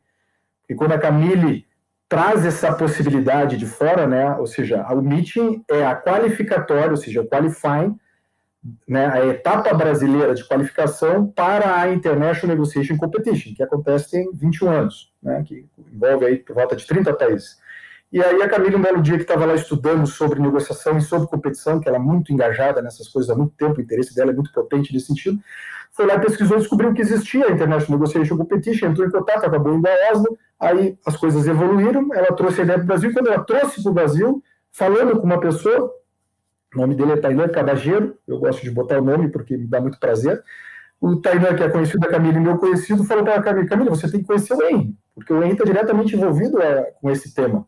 [0.68, 1.68] E quando a Camille
[2.10, 4.36] traz essa possibilidade de fora, né?
[4.38, 7.98] Ou seja, o meeting é a qualificatória, ou seja, o qualifying,
[8.88, 9.08] né?
[9.08, 15.14] A etapa brasileira de qualificação para a International Negotiation Competition, que acontece tem 21 anos,
[15.22, 15.44] né?
[15.46, 17.58] Que envolve aí por volta de 30 países.
[18.10, 21.28] E aí a Camila, um belo dia que estava lá estudando sobre negociação e sobre
[21.28, 24.34] competição, que ela é muito engajada nessas coisas há muito tempo, o interesse dela é
[24.34, 25.40] muito potente nesse sentido,
[25.92, 29.86] foi lá, pesquisou, descobriu que existia a International Negotiation Competition, entrou em contato, acabou indo
[29.88, 33.44] a Oslo, aí as coisas evoluíram, ela trouxe a ideia para o Brasil, quando ela
[33.44, 35.92] trouxe para o Brasil, falando com uma pessoa,
[36.76, 39.82] o nome dele é Tainan Cabageiro, eu gosto de botar o nome porque me dá
[39.82, 40.42] muito prazer,
[41.02, 43.90] o Tainan, que é conhecido da Camila e meu conhecido, falou para a Camila, Camila,
[43.90, 47.34] você tem que conhecer o Henry, porque o Henry está diretamente envolvido é, com esse
[47.34, 47.68] tema.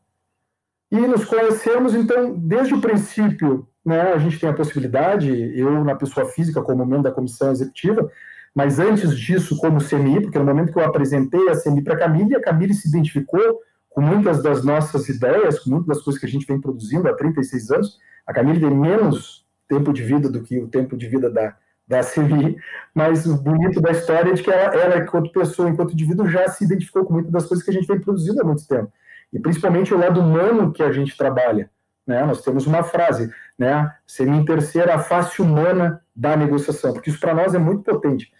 [0.91, 5.95] E nos conhecemos, então, desde o princípio, né, a gente tem a possibilidade, eu na
[5.95, 8.09] pessoa física como membro da comissão executiva,
[8.55, 11.99] mas antes disso como CMI, porque no momento que eu apresentei a CMI para a
[11.99, 16.25] Camille, a Camille se identificou com muitas das nossas ideias, com muitas das coisas que
[16.25, 17.99] a gente vem produzindo há 36 anos.
[18.25, 21.55] A Camille tem menos tempo de vida do que o tempo de vida da,
[21.87, 22.57] da CMI,
[22.95, 26.47] mas o bonito da história é de que ela, ela, enquanto pessoa, enquanto indivíduo, já
[26.47, 28.91] se identificou com muitas das coisas que a gente vem produzindo há muito tempo
[29.31, 31.69] e principalmente o lado humano que a gente trabalha.
[32.05, 32.25] Né?
[32.25, 33.93] Nós temos uma frase, né?
[34.05, 38.31] Semin terceira, a face humana da negociação, porque isso para nós é muito potente.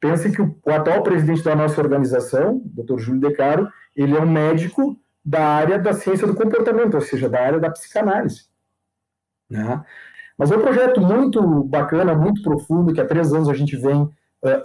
[0.00, 2.98] Pense que o, o, atual presidente da nossa organização, Dr.
[2.98, 7.40] Júlio Decaro, ele é um médico da área da ciência do comportamento, ou seja, da
[7.40, 8.46] área da psicanálise.
[9.48, 9.82] Né?
[10.36, 14.02] Mas é um projeto muito bacana, muito profundo, que há três anos a gente vem
[14.02, 14.10] uh,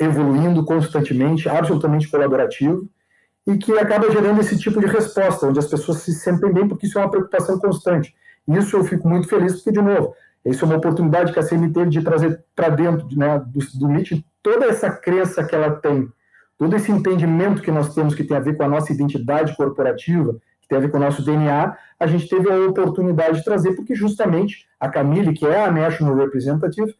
[0.01, 2.89] evoluindo constantemente, absolutamente colaborativo
[3.49, 6.85] e que acaba gerando esse tipo de resposta, onde as pessoas se sentem bem, porque
[6.85, 8.15] isso é uma preocupação constante.
[8.47, 10.13] Isso eu fico muito feliz, porque, de novo,
[10.45, 13.89] isso é uma oportunidade que a CM teve de trazer para dentro né, do, do
[13.89, 16.07] MIT toda essa crença que ela tem,
[16.57, 20.33] todo esse entendimento que nós temos que tem a ver com a nossa identidade corporativa,
[20.61, 23.73] que tem a ver com o nosso DNA, a gente teve a oportunidade de trazer,
[23.75, 26.95] porque justamente a Camille, que é a National Representative,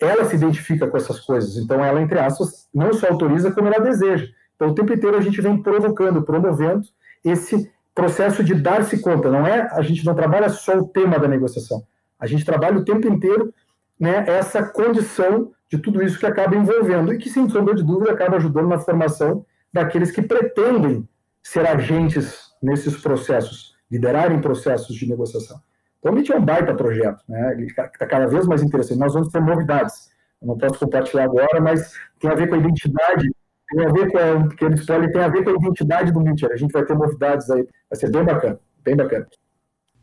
[0.00, 1.56] ela se identifica com essas coisas.
[1.58, 4.26] Então, ela, entre aspas, não só autoriza, como ela deseja.
[4.60, 6.86] Então, o tempo inteiro a gente vem provocando, promovendo
[7.24, 9.30] esse processo de dar-se conta.
[9.30, 11.82] Não é, a gente não trabalha só o tema da negociação.
[12.18, 13.54] A gente trabalha o tempo inteiro
[13.98, 18.12] né, essa condição de tudo isso que acaba envolvendo e que, sem sombra de dúvida,
[18.12, 21.08] acaba ajudando na formação daqueles que pretendem
[21.42, 25.58] ser agentes nesses processos, liderarem processos de negociação.
[25.98, 27.54] Então, o MIT é um baita projeto, né?
[27.54, 29.00] ele está cada vez mais interessante.
[29.00, 30.10] Nós vamos ter novidades.
[30.42, 33.26] Eu não posso compartilhar agora, mas tem a ver com a identidade
[33.70, 36.20] tem a ver com a, que eles podem tem a ver com a identidade do
[36.20, 36.52] Mitchell.
[36.52, 37.66] A gente vai ter novidades aí.
[37.88, 39.26] Vai ser bem bacana, bem bacana.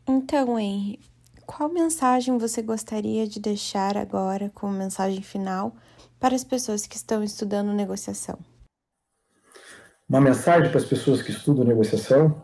[0.08, 0.98] Então, Henry,
[1.46, 5.76] qual mensagem você gostaria de deixar agora como mensagem final
[6.18, 8.38] para as pessoas que estão estudando negociação?
[10.08, 12.42] Uma mensagem para as pessoas que estudam negociação.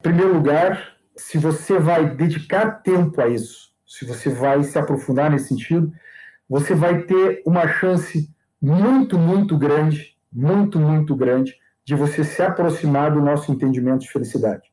[0.00, 5.30] Em primeiro lugar, se você vai dedicar tempo a isso, se você vai se aprofundar
[5.30, 5.92] nesse sentido,
[6.48, 8.30] você vai ter uma chance
[8.60, 11.54] muito, muito grande muito, muito grande
[11.84, 14.68] de você se aproximar do nosso entendimento de felicidade.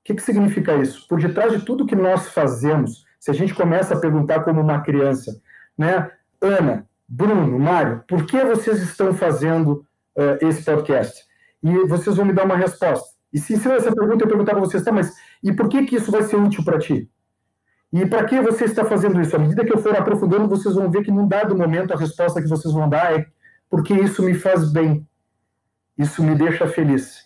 [0.00, 1.06] O que, que significa isso?
[1.08, 4.80] Por detrás de tudo que nós fazemos, se a gente começa a perguntar como uma
[4.80, 5.40] criança,
[5.78, 6.10] né,
[6.40, 11.24] Ana, Bruno, Mário, por que vocês estão fazendo uh, esse podcast?
[11.62, 13.12] E vocês vão me dar uma resposta.
[13.32, 15.96] E se, se essa pergunta eu perguntar para vocês, tá, mas e por que, que
[15.96, 17.08] isso vai ser útil para ti?
[17.92, 19.36] E para que você está fazendo isso?
[19.36, 22.40] À medida que eu for aprofundando, vocês vão ver que num dado momento a resposta
[22.42, 23.26] que vocês vão dar é
[23.72, 25.08] porque isso me faz bem,
[25.96, 27.24] isso me deixa feliz.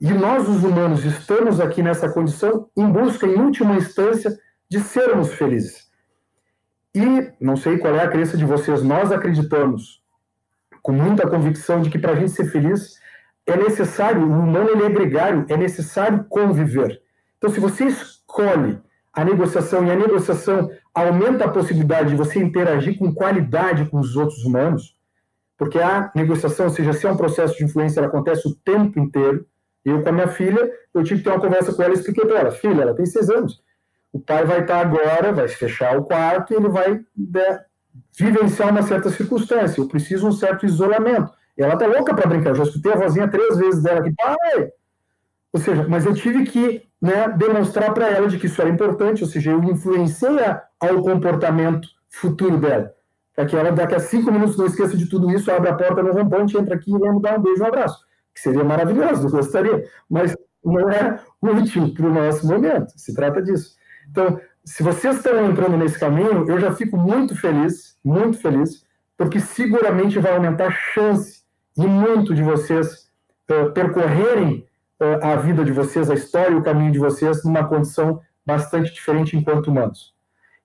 [0.00, 4.36] E nós, os humanos, estamos aqui nessa condição em busca, em última instância,
[4.68, 5.88] de sermos felizes.
[6.92, 10.02] E não sei qual é a crença de vocês, nós acreditamos
[10.82, 12.98] com muita convicção de que para a gente ser feliz
[13.46, 17.00] é necessário, o humano ele é gregário, é necessário conviver.
[17.38, 18.80] Então, se você escolhe
[19.12, 24.16] a negociação e a negociação aumenta a possibilidade de você interagir com qualidade com os
[24.16, 24.96] outros humanos,
[25.56, 29.00] porque a negociação, ou seja, se é um processo de influência, ela acontece o tempo
[29.00, 29.46] inteiro.
[29.84, 32.26] Eu, com a minha filha, eu tive que ter uma conversa com ela e expliquei
[32.26, 33.62] para ela: filha, ela tem seis anos.
[34.12, 37.60] O pai vai estar agora, vai fechar o quarto e ele vai né,
[38.18, 39.80] vivenciar uma certa circunstância.
[39.80, 41.32] Eu preciso um certo isolamento.
[41.56, 42.50] E ela tá louca para brincar.
[42.50, 44.70] Eu já escutei a vozinha três vezes dela aqui, pai!
[45.52, 49.22] Ou seja, mas eu tive que né, demonstrar para ela de que isso era importante,
[49.22, 50.38] ou seja, eu influenciei
[50.80, 52.95] ao comportamento futuro dela
[53.36, 56.56] ela daqui a cinco minutos não esqueça de tudo isso, abre a porta no rompante,
[56.56, 58.04] entra aqui e vamos dar um beijo, um abraço.
[58.34, 60.34] Que seria maravilhoso, eu gostaria, mas
[60.64, 63.76] não é útil para o nosso momento, se trata disso.
[64.10, 68.84] Então, se vocês estão entrando nesse caminho, eu já fico muito feliz, muito feliz,
[69.16, 71.42] porque seguramente vai aumentar a chance
[71.76, 73.08] e muito de vocês
[73.50, 74.66] uh, percorrerem
[75.22, 79.36] a vida de vocês, a história e o caminho de vocês numa condição bastante diferente
[79.36, 80.14] enquanto humanos.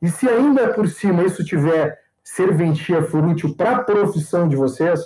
[0.02, 5.02] E se ainda por cima isso tiver serventia, for útil para a profissão de vocês,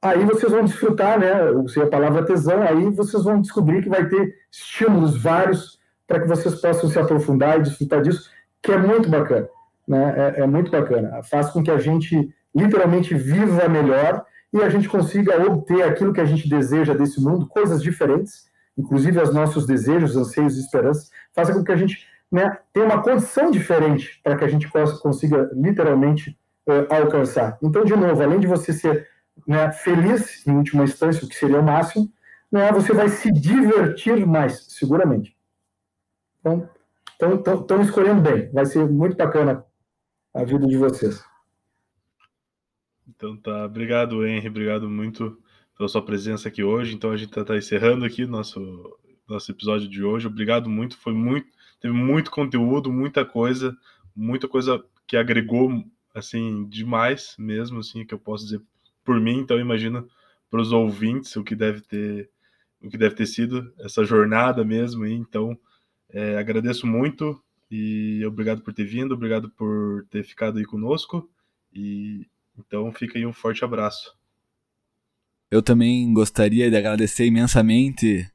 [0.00, 1.50] aí vocês vão desfrutar, né?
[1.50, 6.26] Usei a palavra tesão, aí vocês vão descobrir que vai ter estímulos vários para que
[6.26, 8.30] vocês possam se aprofundar e desfrutar disso,
[8.62, 9.48] que é muito bacana,
[9.86, 10.34] né?
[10.36, 11.22] É, é muito bacana.
[11.22, 16.20] Faz com que a gente literalmente viva melhor e a gente consiga obter aquilo que
[16.20, 21.54] a gente deseja desse mundo, coisas diferentes, inclusive os nossos desejos, anseios e esperanças, fazem
[21.54, 25.50] com que a gente né, tenha uma condição diferente para que a gente possa, consiga
[25.52, 27.58] literalmente uh, alcançar.
[27.62, 29.08] Então, de novo, além de você ser
[29.46, 32.12] né, feliz, em última instância, o que seria o máximo,
[32.50, 35.36] né, você vai se divertir mais, seguramente.
[36.40, 36.68] Então,
[37.60, 38.50] estão escolhendo bem.
[38.52, 39.64] Vai ser muito bacana
[40.34, 41.22] a vida de vocês.
[43.08, 45.36] Então tá, obrigado Henry, obrigado muito
[45.76, 46.94] pela sua presença aqui hoje.
[46.94, 48.96] Então a gente tá, tá encerrando aqui nosso
[49.28, 50.26] nosso episódio de hoje.
[50.26, 51.46] Obrigado muito, foi muito,
[51.80, 53.76] teve muito conteúdo, muita coisa,
[54.14, 55.84] muita coisa que agregou
[56.14, 58.60] assim demais mesmo, assim que eu posso dizer
[59.04, 59.38] por mim.
[59.38, 60.04] Então imagina
[60.50, 62.30] para os ouvintes o que deve ter
[62.80, 65.06] o que deve ter sido essa jornada mesmo.
[65.06, 65.58] Então
[66.10, 67.40] é, agradeço muito
[67.70, 71.28] e obrigado por ter vindo, obrigado por ter ficado aí conosco
[71.72, 72.26] e
[72.58, 74.16] então fica aí um forte abraço.
[75.50, 78.28] Eu também gostaria de agradecer imensamente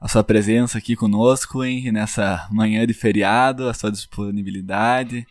[0.00, 5.26] a sua presença aqui conosco, Henry, nessa manhã de feriado, a sua disponibilidade.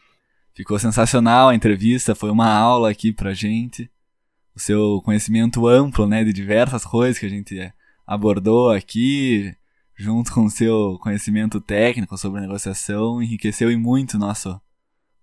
[0.54, 3.90] Ficou sensacional a entrevista, foi uma aula aqui pra gente.
[4.56, 7.74] O seu conhecimento amplo, né, de diversas coisas que a gente
[8.06, 9.56] abordou aqui,
[9.98, 14.62] junto com o seu conhecimento técnico sobre negociação, enriqueceu em muito o nosso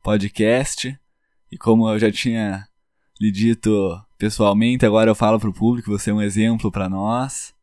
[0.03, 0.99] podcast.
[1.53, 2.67] E como eu já tinha
[3.21, 7.56] lhe dito pessoalmente, agora eu falo para o público, você é um exemplo para nós.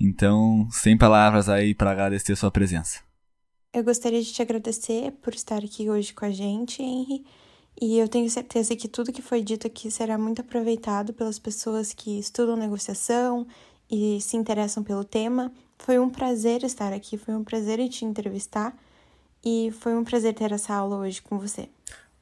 [0.00, 3.00] Então, sem palavras aí para agradecer a sua presença.
[3.72, 7.24] Eu gostaria de te agradecer por estar aqui hoje com a gente, Henry.
[7.80, 11.92] E eu tenho certeza que tudo que foi dito aqui será muito aproveitado pelas pessoas
[11.92, 13.46] que estudam negociação
[13.90, 15.52] e se interessam pelo tema.
[15.78, 18.76] Foi um prazer estar aqui, foi um prazer te entrevistar
[19.44, 21.68] e foi um prazer ter essa aula hoje com você.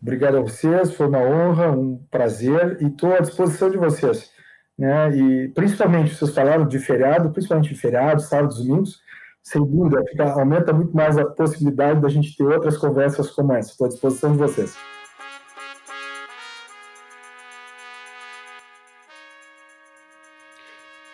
[0.01, 4.31] Obrigado a vocês, foi uma honra, um prazer e estou à disposição de vocês.
[4.79, 5.17] Né?
[5.17, 9.01] E principalmente, vocês falaram de feriado, principalmente de feriado, sábados, domingos,
[9.43, 13.71] sem dúvida, fica, aumenta muito mais a possibilidade da gente ter outras conversas como essa.
[13.71, 14.77] Estou à disposição de vocês.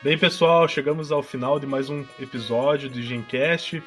[0.02, 3.82] Bem, pessoal, chegamos ao final de mais um episódio do Gencast.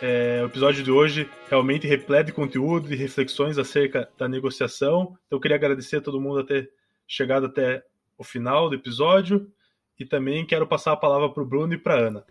[0.00, 5.02] É, o episódio de hoje realmente repleto de conteúdo e reflexões acerca da negociação.
[5.26, 6.70] Então, eu queria agradecer a todo mundo ter
[7.06, 7.82] chegado até
[8.20, 9.50] o final do episódio.
[9.98, 12.24] E também quero passar a palavra para o Bruno e para a Ana.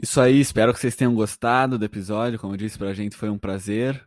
[0.00, 2.38] Isso aí, espero que vocês tenham gostado do episódio.
[2.38, 4.04] Como eu disse, para a gente foi um prazer.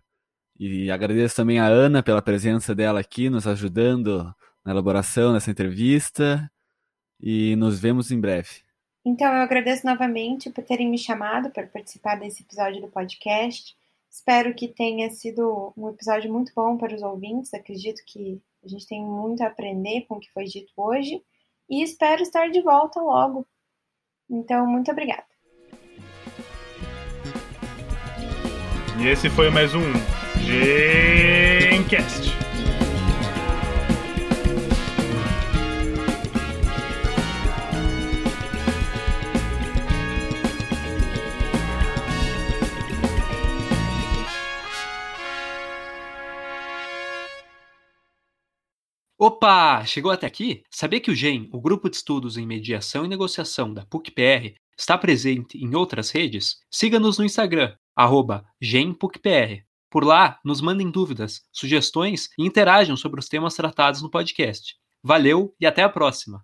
[0.59, 4.33] E agradeço também a Ana pela presença dela aqui, nos ajudando
[4.63, 6.49] na elaboração dessa entrevista.
[7.19, 8.63] E nos vemos em breve.
[9.05, 13.75] Então, eu agradeço novamente por terem me chamado para participar desse episódio do podcast.
[14.09, 17.53] Espero que tenha sido um episódio muito bom para os ouvintes.
[17.53, 21.21] Acredito que a gente tem muito a aprender com o que foi dito hoje.
[21.69, 23.45] E espero estar de volta logo.
[24.29, 25.25] Então, muito obrigada.
[28.99, 29.83] E esse foi mais um
[30.41, 32.44] Gencast.
[49.27, 49.83] Opa!
[49.87, 50.61] Chegou até aqui?
[50.69, 54.95] Sabia que o GEM, o Grupo de Estudos em Mediação e Negociação da PUC-PR, está
[54.99, 56.57] presente em outras redes?
[56.69, 57.75] Siga-nos no Instagram,
[58.61, 59.63] GEMPUCPR.
[59.89, 64.75] Por lá, nos mandem dúvidas, sugestões e interajam sobre os temas tratados no podcast.
[65.01, 66.43] Valeu e até a próxima!